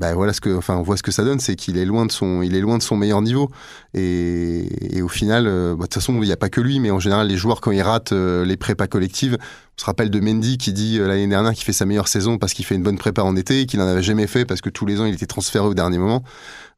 [0.00, 2.06] bah voilà ce que, enfin, on voit ce que ça donne, c'est qu'il est loin
[2.06, 3.50] de son, il est loin de son meilleur niveau.
[3.92, 6.80] Et, et au final, euh, bah, de toute façon, il n'y a pas que lui,
[6.80, 10.08] mais en général, les joueurs quand ils ratent euh, les prépas collectives, on se rappelle
[10.08, 12.76] de Mendy qui dit euh, l'année dernière qu'il fait sa meilleure saison parce qu'il fait
[12.76, 15.04] une bonne prépa en été, qu'il n'en avait jamais fait parce que tous les ans
[15.04, 16.22] il était transféré au dernier moment.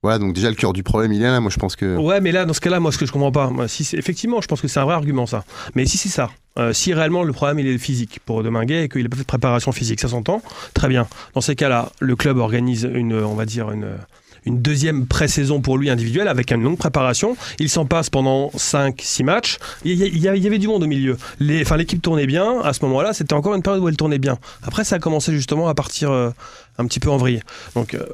[0.03, 1.39] Voilà, donc déjà le cœur du problème il est là.
[1.39, 3.31] Moi, je pense que Ouais, mais là, dans ce cas-là, moi, ce que je comprends
[3.31, 5.45] pas, moi, si effectivement, je pense que c'est un vrai argument, ça.
[5.77, 6.29] Mais si c'est ça,
[6.59, 9.23] euh, si réellement le problème il est physique pour Deminguet et qu'il n'a pas fait
[9.23, 10.43] de préparation physique, ça s'entend,
[10.75, 11.07] très bien.
[11.35, 13.97] Dans ces cas-là, le club organise une, on va dire, une,
[14.45, 17.37] une deuxième pré-saison pour lui individuelle avec une longue préparation.
[17.59, 19.59] Il s'en passe pendant 5-6 matchs.
[19.85, 21.17] Il y, avait du monde au milieu.
[21.39, 22.61] L'équipe tournait bien.
[22.61, 24.39] À ce moment-là, c'était encore une période où elle tournait bien.
[24.63, 26.31] Après, ça a commencé justement à partir euh,
[26.79, 27.43] un petit peu en vrille.
[27.75, 28.05] Donc, euh,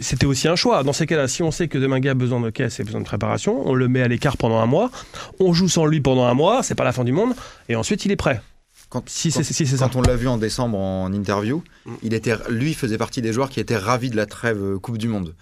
[0.00, 0.82] c'était aussi un choix.
[0.82, 3.06] Dans ces cas-là, si on sait que Deminguet a besoin de caisse et besoin de
[3.06, 4.90] préparation, on le met à l'écart pendant un mois,
[5.38, 7.34] on joue sans lui pendant un mois, c'est pas la fin du monde,
[7.68, 8.40] et ensuite il est prêt.
[8.88, 9.76] Quand, Si quand- c'est si ça.
[9.88, 11.92] Quand on l'a vu en décembre en interview, Mm.
[12.02, 14.98] il était, lui faisait partie des joueurs qui étaient ravis de la trêve euh, Coupe
[14.98, 15.34] du Monde.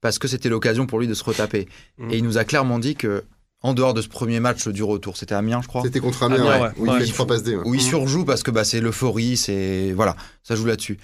[0.00, 1.68] Parce que c'était l'occasion pour lui de se retaper.
[1.98, 2.10] Mm.
[2.10, 3.24] Et il nous a clairement dit que,
[3.62, 6.36] en dehors de ce premier match du retour, c'était Amiens, je crois, c'était contre Amiens,
[6.40, 7.26] Ah, ouais, ouais, où il ouais.
[7.26, 7.56] passes D.
[7.56, 7.62] ouais.
[7.64, 9.92] où il surjoue parce que bah, c'est l'euphorie, c'est.
[9.92, 10.98] Voilà, ça joue là-dessus.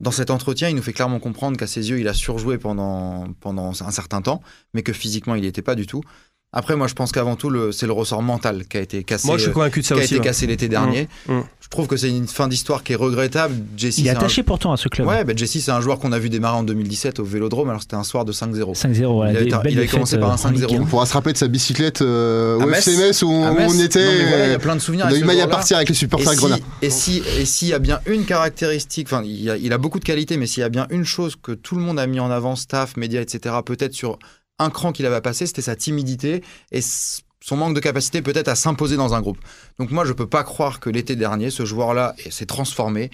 [0.00, 3.24] Dans cet entretien, il nous fait clairement comprendre qu'à ses yeux, il a surjoué pendant,
[3.44, 4.42] un certain temps,
[4.72, 6.02] mais que physiquement, il n'y était pas du tout.
[6.50, 9.26] Après, moi, je pense qu'avant tout, c'est le ressort mental qui a été cassé.
[9.26, 10.14] Moi je suis euh, convaincu de ça qui a aussi.
[10.14, 10.26] été ouais.
[10.26, 11.06] cassé l'été dernier.
[11.26, 11.40] Mm.
[11.60, 13.54] Je trouve que c'est une fin d'histoire qui est regrettable.
[13.76, 15.06] Jesse, Il est un- attaché pourtant à ce club.
[15.06, 17.68] Ouais, bah Jesse, c'est un joueur qu'on a vu démarrer en 2017 au Vélodrome.
[17.68, 18.74] Alors c'était un soir de 5-0.
[18.74, 20.76] 5-0, voilà, Il avait été- il commencé par un euh, en Ligue 5-0.
[20.78, 20.82] un.
[20.82, 22.88] On pourra se rappeler de sa bicyclette euh, au Metz.
[22.88, 24.02] FCMS où on, était.
[24.02, 25.04] Non, mais voilà, il y a euh, plein de souvenirs.
[25.10, 26.60] on a eu maille à partir avec les supporters si, Grenade.
[26.80, 29.98] et si et s'il y a bien une caractéristique, enfin il a, il a beaucoup
[29.98, 32.20] de qualités, mais s'il y a bien une chose que tout le monde a mis
[32.20, 34.18] en avant, staff, médias, etc., peut-être sur
[34.58, 36.42] un cran qu'il avait passé, c'était sa timidité
[36.72, 39.38] et son manque de capacité peut-être à s'imposer dans un groupe.
[39.78, 43.10] Donc moi je peux pas croire que l'été dernier, ce joueur-là s'est transformé,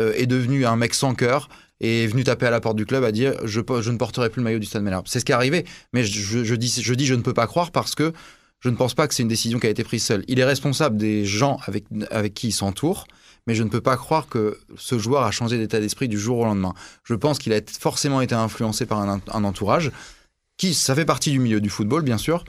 [0.00, 1.48] euh, est devenu un mec sans cœur
[1.80, 4.40] et est venu taper à la porte du club à dire je, ne porterai plus
[4.40, 5.06] le maillot du Stade Malherbe.
[5.08, 7.70] C'est ce qui est arrivé, mais je, dis, je dis je ne peux pas croire
[7.70, 8.12] parce que
[8.60, 10.24] je ne pense pas que c'est une décision qui a été prise seule.
[10.28, 13.06] Il est responsable des gens avec, qui il s'entoure,
[13.46, 16.38] mais je ne peux pas croire que ce joueur a changé d'état d'esprit du jour
[16.38, 16.74] au lendemain.
[17.04, 19.92] Je pense qu'il a forcément été influencé par un entourage,
[20.56, 22.44] qui, ça fait partie du milieu du football, bien sûr,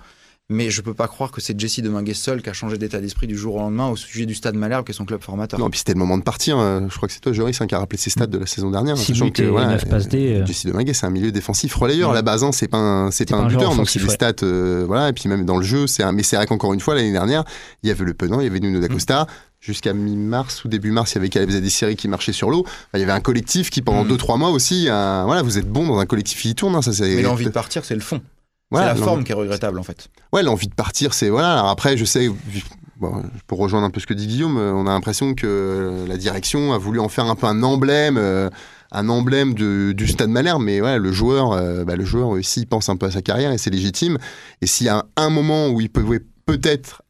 [0.49, 3.01] mais je ne peux pas croire que c'est Jesse Deminguet seul qui a changé d'état
[3.01, 5.59] d'esprit du jour au lendemain au sujet du Stade Malherbe, qui est son club formateur.
[5.59, 6.57] Non, puis c'était le moment de partir.
[6.57, 8.45] euh, Je crois que c'est toi, Joris, hein, qui a rappelé ses stats de la
[8.45, 8.95] saison dernière.
[8.97, 10.45] Sachant buts que, et voilà, neuf passes D, euh.
[10.45, 12.45] Jesse Deminguet, c'est un milieu défensif relayeur à la base.
[12.45, 14.33] hein, c'est pas un, c'est pas un buteur, donc c'est des stats.
[14.43, 16.13] euh, voilà, et puis même dans le jeu, c'est un.
[16.13, 17.43] Mais c'est vrai qu'encore une fois, l'année dernière,
[17.83, 19.27] il y avait le Penant, il y avait Nuno d'Acosta.
[19.59, 22.61] Jusqu'à mi-mars ou début mars, il y avait Caleb Zadisseri qui marchait sur l'eau.
[22.61, 24.09] Enfin, il y avait un collectif qui, pendant Mm.
[24.15, 26.75] 2-3 mois aussi, euh, voilà, vous êtes bon dans un collectif qui tourne.
[26.75, 28.21] hein, ça, Mais l'envie de partir, c'est le fond.
[28.69, 30.09] voilà, c'est la forme qui est regrettable, en fait.
[30.31, 31.53] Ouais, l'envie de partir, c'est voilà.
[31.53, 32.29] Alors après, je sais,
[32.99, 36.07] bon, pour rejoindre un peu ce que dit Guillaume, euh, on a l'impression que euh,
[36.07, 38.49] la direction a voulu en faire un peu un emblème, euh,
[38.91, 40.61] un emblème de- du Stade Malherbe.
[40.61, 43.21] Mais voilà, le joueur, euh, bah, le joueur aussi il pense un peu à sa
[43.23, 44.17] carrière et c'est légitime.
[44.61, 47.01] Et s'il y a un moment où il pouvait peut-être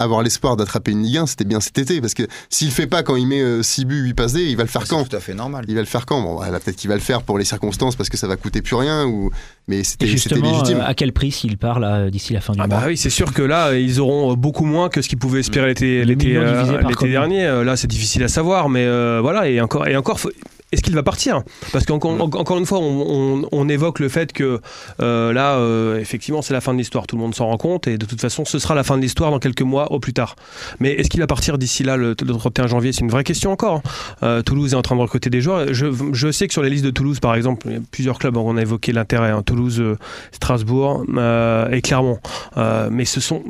[0.00, 2.86] avoir l'espoir d'attraper une Ligue 1, c'était bien cet été, parce que s'il le fait
[2.86, 5.02] pas quand il met 6 buts, 8 passes D, il va le faire C'est quand
[5.02, 5.64] tout à fait normal.
[5.66, 6.20] il va le faire quand?
[6.22, 8.62] Bon, voilà, peut-être qu'il va le faire pour les circonstances parce que ça va coûter
[8.62, 9.30] plus rien, ou...
[9.66, 10.78] mais c'était légitime.
[10.78, 12.76] euh, à quel prix s'il part là d'ici la fin du Ah mois?
[12.78, 15.40] bah oui, c'est sûr que là, ils auront euh, beaucoup moins que ce qu'ils pouvaient
[15.40, 17.44] espérer l'été, l'été, euh, dernier.
[17.46, 20.30] Euh, Là, c'est difficile à savoir, mais euh, voilà, et encore, et encore, faut-
[20.72, 21.42] est-ce qu'il va partir?
[21.72, 22.20] Parce qu'encore Mm.
[22.20, 24.60] encore une fois, on, on- on évoque le fait que
[25.00, 27.06] euh, là, euh, effectivement, c'est la fin de l'histoire.
[27.06, 29.02] Tout le monde s'en rend compte, et de toute façon, ce sera la fin de
[29.02, 30.36] l'histoire dans quelques mois au plus tard.
[30.80, 32.92] Mais est-ce qu'il va partir d'ici là, le, le 31 janvier?
[32.92, 33.76] C'est une vraie question encore.
[33.76, 33.82] hein.
[34.22, 35.72] Euh, Toulouse est en train de recruter des joueurs.
[35.72, 38.18] Je, je sais que sur les listes de Toulouse, par exemple, il y a plusieurs
[38.18, 39.30] clubs, on a évoqué l'intérêt.
[39.30, 39.42] hein.
[39.42, 39.82] Toulouse,
[40.32, 41.04] Strasbourg
[41.72, 42.18] et Clermont.
[42.90, 43.42] Mais ce sont,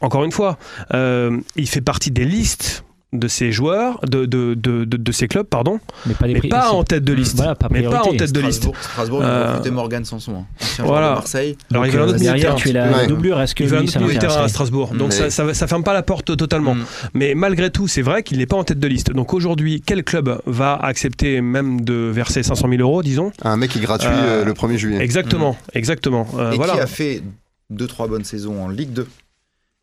[0.00, 0.58] encore une fois,
[0.92, 5.46] il fait partie des listes de ces joueurs, de, de, de, de, de ces clubs,
[5.46, 7.36] pardon, Mais pas, mais pas en tête de liste.
[7.36, 8.62] Voilà, pas mais pas en tête de liste.
[8.62, 10.44] Strasbourg, Strasbourg, ils Euh, ont recruté Morgan Sanson, hein,
[10.84, 11.10] voilà.
[11.14, 11.56] Marseille.
[11.72, 13.06] Alors il Donc, veut un euh, autre milieu de derrière, tu es la Ouais.
[13.08, 13.40] doublure.
[13.40, 14.94] Est-ce que Il veut un lui, autre ça milieu de terrain à Strasbourg.
[14.94, 16.76] Donc Mais- ça, ça, ça ferme pas la porte totalement.
[16.76, 16.84] Mm.
[17.14, 19.12] Mais malgré tout, c'est vrai qu'il n'est pas en tête de liste.
[19.12, 23.32] Donc aujourd'hui, quel club va accepter même de verser 500 000 euros, disons?
[23.42, 25.02] Un mec est gratuit Euh, euh, le 1er juillet.
[25.02, 26.28] Exactement, exactement.
[26.38, 26.74] Euh, et voilà.
[26.74, 27.22] qui a fait
[27.70, 29.06] deux, trois bonnes saisons en Ligue 2.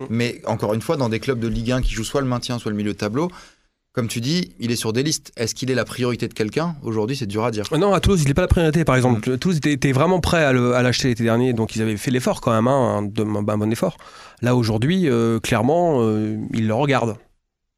[0.10, 2.60] Mais encore une fois, dans des clubs de Ligue 1 qui jouent soit le maintien,
[2.60, 3.32] soit le milieu de tableau,
[3.94, 5.32] comme tu dis, il est sur des listes.
[5.38, 7.66] Est-ce qu'il est la priorité de quelqu'un Aujourd'hui, c'est dur à dire.
[7.76, 9.28] Non, à Toulouse, il n'est pas la priorité, par exemple.
[9.28, 9.38] Mm.
[9.40, 12.42] Toulouse était, vraiment prêt à le- à l'acheter l'été dernier, donc ils avaient fait l'effort
[12.42, 13.98] quand même, hein, un, bon effort.
[14.44, 17.18] Là, aujourd'hui, euh, clairement, euh, ils le regardent.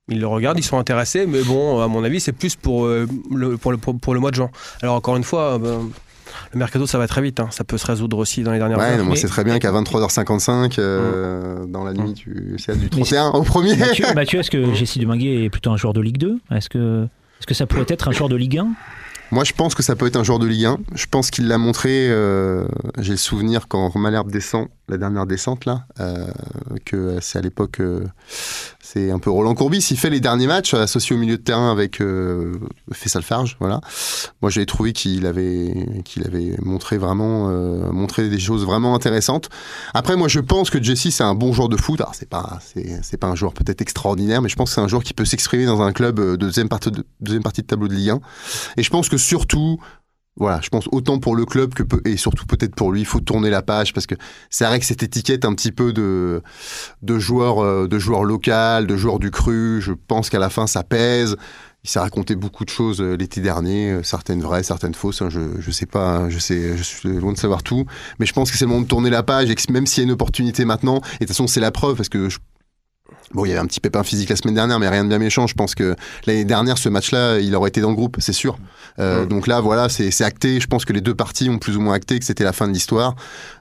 [0.09, 3.07] Ils le regardent, ils sont intéressés, mais bon, à mon avis, c'est plus pour, euh,
[3.33, 4.49] le, pour, le, pour, pour le mois de juin.
[4.81, 5.89] Alors, encore une fois, euh, ben,
[6.53, 7.39] le mercato, ça va très vite.
[7.39, 7.47] hein.
[7.51, 8.97] Ça peut se résoudre aussi dans les dernières Ouais, heures.
[8.97, 13.29] non, mais sait très bien qu'à 23h55, euh, dans la nuit, tu, c'est du 31
[13.29, 13.75] au premier.
[13.75, 17.03] Mathieu, Mathieu, est-ce que Jessie Deminguet est plutôt un joueur de Ligue 2 Est-ce que,
[17.39, 18.67] est-ce que ça pourrait être un joueur de Ligue 1
[19.31, 20.77] Moi, je pense que ça peut être un joueur de Ligue 1.
[20.95, 22.07] Je pense qu'il l'a montré.
[22.09, 22.65] euh,
[22.97, 26.25] J'ai le souvenir quand Malherbe descend, la dernière descente là, euh,
[26.85, 28.03] que c'est à l'époque, euh,
[28.91, 29.85] c'est un peu Roland Courbis.
[29.91, 32.59] Il fait les derniers matchs associés au milieu de terrain avec euh,
[32.91, 33.55] Fessal Farge.
[33.59, 33.81] Voilà.
[34.41, 39.49] Moi, j'ai trouvé qu'il avait, qu'il avait montré vraiment, euh, montré des choses vraiment intéressantes.
[39.93, 42.01] Après, moi, je pense que Jesse c'est un bon joueur de foot.
[42.01, 42.57] Alors, c'est pas,
[43.03, 45.25] c'est, pas un joueur peut-être extraordinaire, mais je pense que c'est un joueur qui peut
[45.25, 48.09] s'exprimer dans un club euh, de deuxième partie de, deuxième partie de tableau de Ligue
[48.09, 48.19] 1.
[48.77, 49.79] Et je pense que surtout,
[50.37, 53.19] voilà, je pense autant pour le club que et surtout peut-être pour lui, il faut
[53.19, 54.15] tourner la page parce que
[54.49, 56.41] c'est vrai que cette étiquette un petit peu de
[57.01, 60.65] de joueur euh, de joueur local, de joueur du cru, je pense qu'à la fin
[60.65, 61.35] ça pèse.
[61.85, 65.21] Il s'est raconté beaucoup de choses euh, l'été dernier, euh, certaines vraies, certaines fausses.
[65.21, 67.85] hein, je je sais pas, hein, je je suis loin de savoir tout,
[68.19, 70.03] mais je pense que c'est le moment de tourner la page et que même s'il
[70.03, 72.39] y a une opportunité maintenant, et de toute façon c'est la preuve parce que je-
[73.33, 75.19] Bon, il y avait un petit pépin physique la semaine dernière, mais rien de bien
[75.19, 75.45] méchant.
[75.47, 78.57] Je pense que l'année dernière, ce match-là, il aurait été dans le groupe, c'est sûr.
[78.97, 79.25] Euh.
[79.25, 80.59] Donc là, voilà, c'est c'est acté.
[80.59, 82.67] Je pense que les deux parties ont plus ou moins acté que c'était la fin
[82.67, 83.15] de l'histoire.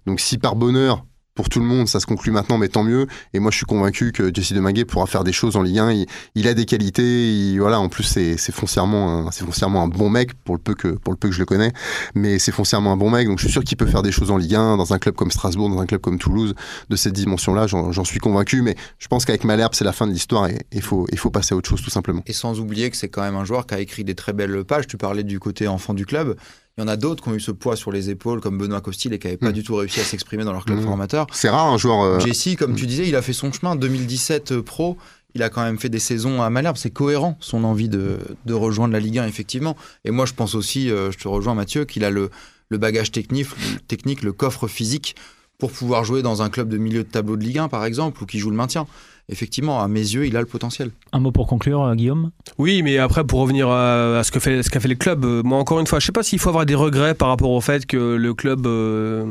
[0.06, 1.04] Donc si par bonheur,
[1.38, 3.06] pour tout le monde, ça se conclut maintenant, mais tant mieux.
[3.32, 6.04] Et moi, je suis convaincu que Jesse Deminguet pourra faire des choses en Ligue 1.
[6.34, 7.30] Il, a des qualités.
[7.30, 10.88] Il, voilà, en plus, c'est foncièrement, c'est foncièrement un bon mec pour le peu que
[10.88, 11.72] pour le peu que je le connais.
[12.16, 13.28] Mais c'est foncièrement un bon mec.
[13.28, 15.14] Donc je suis sûr qu'il peut faire des choses en Ligue 1 dans un club
[15.14, 16.56] comme Strasbourg, dans un club comme Toulouse,
[16.90, 17.68] de cette dimension-là.
[17.68, 18.62] J'en suis convaincu.
[18.62, 21.30] Mais je pense qu'avec Malherbe, c'est la fin de l'histoire et il faut il faut
[21.30, 22.22] passer à autre chose tout simplement.
[22.26, 24.64] Et sans oublier que c'est quand même un joueur qui a écrit des très belles
[24.64, 24.88] pages.
[24.88, 26.34] Tu parlais du côté enfant du club.
[26.78, 28.80] Il y en a d'autres qui ont eu ce poids sur les épaules, comme Benoît
[28.80, 29.52] Costil, et qui n'avaient pas Mm.
[29.52, 30.82] du tout réussi à s'exprimer dans leur club Mm.
[30.84, 31.26] formateur.
[31.32, 32.02] C'est rare un joueur.
[32.02, 33.74] euh, Jesse, comme tu disais, il a fait son chemin.
[33.74, 34.96] 2017 euh, pro,
[35.34, 36.76] il a quand même fait des saisons à Malherbe.
[36.76, 39.76] C'est cohérent, son envie de, de rejoindre la Ligue 1, effectivement.
[40.04, 42.30] Et moi, je pense aussi, euh, je te rejoins Mathieu, qu'il a le,
[42.68, 45.16] le bagage technique, le, technique, le coffre physique
[45.58, 48.22] pour pouvoir jouer dans un club de milieu de tableau de Ligue 1, par exemple,
[48.22, 48.86] ou qui joue le maintien.
[49.30, 50.90] Effectivement, à mes yeux, il a le potentiel.
[51.12, 52.30] Un mot pour conclure, euh, Guillaume?
[52.56, 55.24] Oui, mais après, pour revenir à, à ce que fait, ce qu'a fait le club,
[55.24, 57.50] euh, moi, encore une fois, je sais pas s'il faut avoir des regrets par rapport
[57.50, 59.26] au fait que le club euh,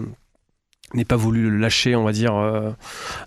[0.93, 2.71] n'ait pas voulu le lâcher, on va dire, euh,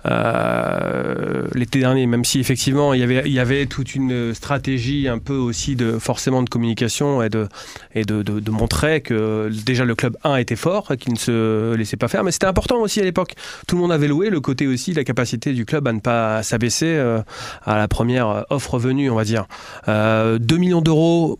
[0.06, 5.08] euh, l'été dernier, même si effectivement, il y avait, il y avait toute une stratégie
[5.08, 7.48] un peu aussi de forcément de communication et de,
[7.94, 12.08] et de, montrer que déjà le club 1 était fort, qu'il ne se laissait pas
[12.08, 13.34] faire, mais c'était important aussi à l'époque.
[13.66, 16.42] Tout le monde avait loué le côté aussi, la capacité du club à ne pas
[16.42, 17.20] s'abaisser euh,
[17.64, 19.46] à la première offre venue, on va dire.
[19.88, 21.38] Euh, 2 millions d'euros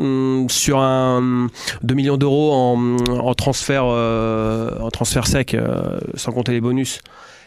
[0.00, 1.48] sur un
[1.82, 7.00] 2 millions d'euros en, en transfert euh, en transfert sec euh, sans compter les bonus.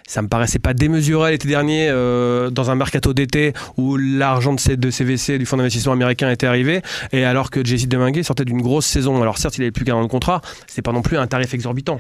[0.08, 4.76] Ça me paraissait pas démesuré l'été dernier euh, dans un mercato d'été où l'argent de,
[4.76, 6.82] de CVC du fonds d'investissement américain était arrivé
[7.12, 9.22] et alors que Jesse Deminguet sortait d'une grosse saison.
[9.22, 11.54] Alors certes il avait plus qu'un an de contrat c'est pas non plus un tarif
[11.54, 12.00] exorbitant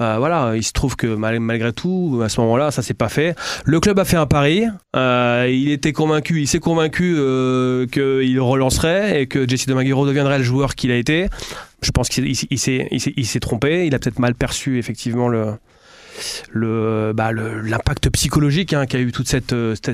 [0.00, 3.08] Euh, voilà il se trouve que mal- malgré tout à ce moment-là ça s'est pas
[3.08, 7.84] fait le club a fait un pari euh, il était convaincu il s'est convaincu euh,
[7.88, 11.28] qu'il relancerait et que Jesse Deminguet redeviendrait le joueur qu'il a été
[11.82, 15.54] je pense qu'il il- il s'est trompé il a peut-être mal perçu effectivement le
[16.52, 19.48] le bah, l'impact psychologique hein, qu'a eu toute cette,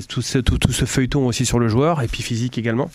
[0.09, 2.91] tout, ce, feuilleton aussi sur le joueur et puis physique également.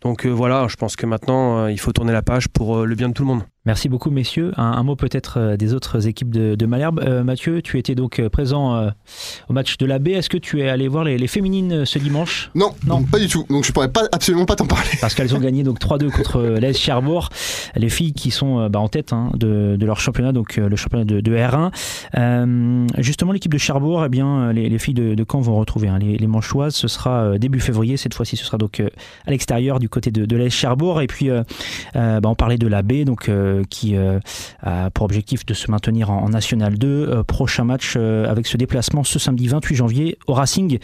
[0.00, 3.14] Donc voilà, je pense que maintenant il faut tourner la page pour le bien de
[3.14, 3.42] tout le monde.
[3.68, 4.52] Merci beaucoup, messieurs.
[4.56, 7.00] Un, un mot peut-être euh, des autres équipes de, de Malherbe.
[7.00, 8.88] Euh, Mathieu, tu étais donc euh, présent euh,
[9.50, 10.08] au match de la B.
[10.08, 12.50] Est-ce que tu es allé voir les, les féminines ce dimanche?
[12.54, 13.02] Non, Non.
[13.02, 13.44] pas du tout.
[13.50, 14.88] Donc je pourrais pas absolument pas t'en parler.
[15.02, 17.28] Parce qu'elles ont gagné donc 3-2 contre l'AS Cherbourg.
[17.76, 21.04] Les filles qui sont bah, en tête hein, de, de leur championnat, donc le championnat
[21.04, 21.70] de, de R1.
[22.16, 25.98] Euh, justement, l'équipe de Cherbourg, eh bien, les, les filles de, Caen vont retrouver hein,
[25.98, 26.74] les, les Manchoises.
[26.74, 27.98] Ce sera début février.
[27.98, 28.80] Cette fois-ci, ce sera donc
[29.26, 31.02] à l'extérieur du côté de, l'AS Cherbourg.
[31.02, 31.28] Et puis,
[31.92, 33.30] bah, on parlait de la B, donc,
[33.64, 34.18] qui euh,
[34.62, 36.88] a pour objectif de se maintenir en, National 2.
[36.88, 40.78] Euh, prochain match euh, avec ce déplacement ce samedi 28 janvier au Racing.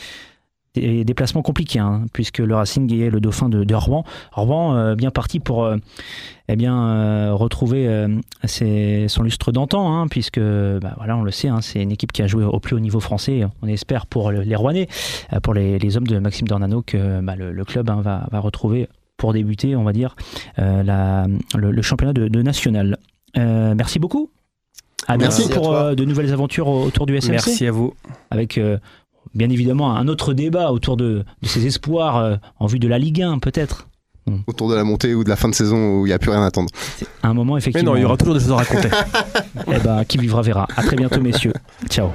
[0.75, 4.05] Des déplacements compliqués, hein, puisque le Racing est le dauphin de, Rouen.
[4.33, 5.77] Rouen, euh, bien parti pour euh,
[6.49, 8.09] eh bien, euh, retrouver euh,
[9.07, 12.23] son lustre d'antan, hein, puisque bah, voilà, on le sait, hein, c'est une équipe qui
[12.23, 13.47] a joué au plus haut niveau français.
[13.63, 14.89] On espère pour le- les Rouennais,
[15.33, 19.77] euh, pour les, hommes de Maxime Dornano, que bah, le, club va retrouver pour débuter,
[19.77, 20.17] on va dire,
[20.59, 22.99] euh, la- le, le championnat de, de national.
[23.37, 24.31] Euh, merci beaucoup.
[25.07, 27.31] À bientôt Merci à pour euh, de nouvelles aventures autour du SMC.
[27.33, 27.95] Merci à vous.
[28.31, 28.79] Avec euh,
[29.35, 32.99] bien évidemment un autre débat autour de, de ses espoirs euh, en vue de la
[32.99, 33.89] Ligue 1, peut-être.
[34.47, 36.31] Autour de la montée ou de la fin de saison où il n'y a plus
[36.31, 36.71] rien à attendre.
[36.97, 37.91] C'est un moment Mais effectivement.
[37.91, 38.89] non, il y aura toujours des choses à raconter.
[39.71, 40.67] Eh ben, qui vivra verra.
[40.77, 41.53] À très bientôt, messieurs.
[41.91, 42.09] Ciao.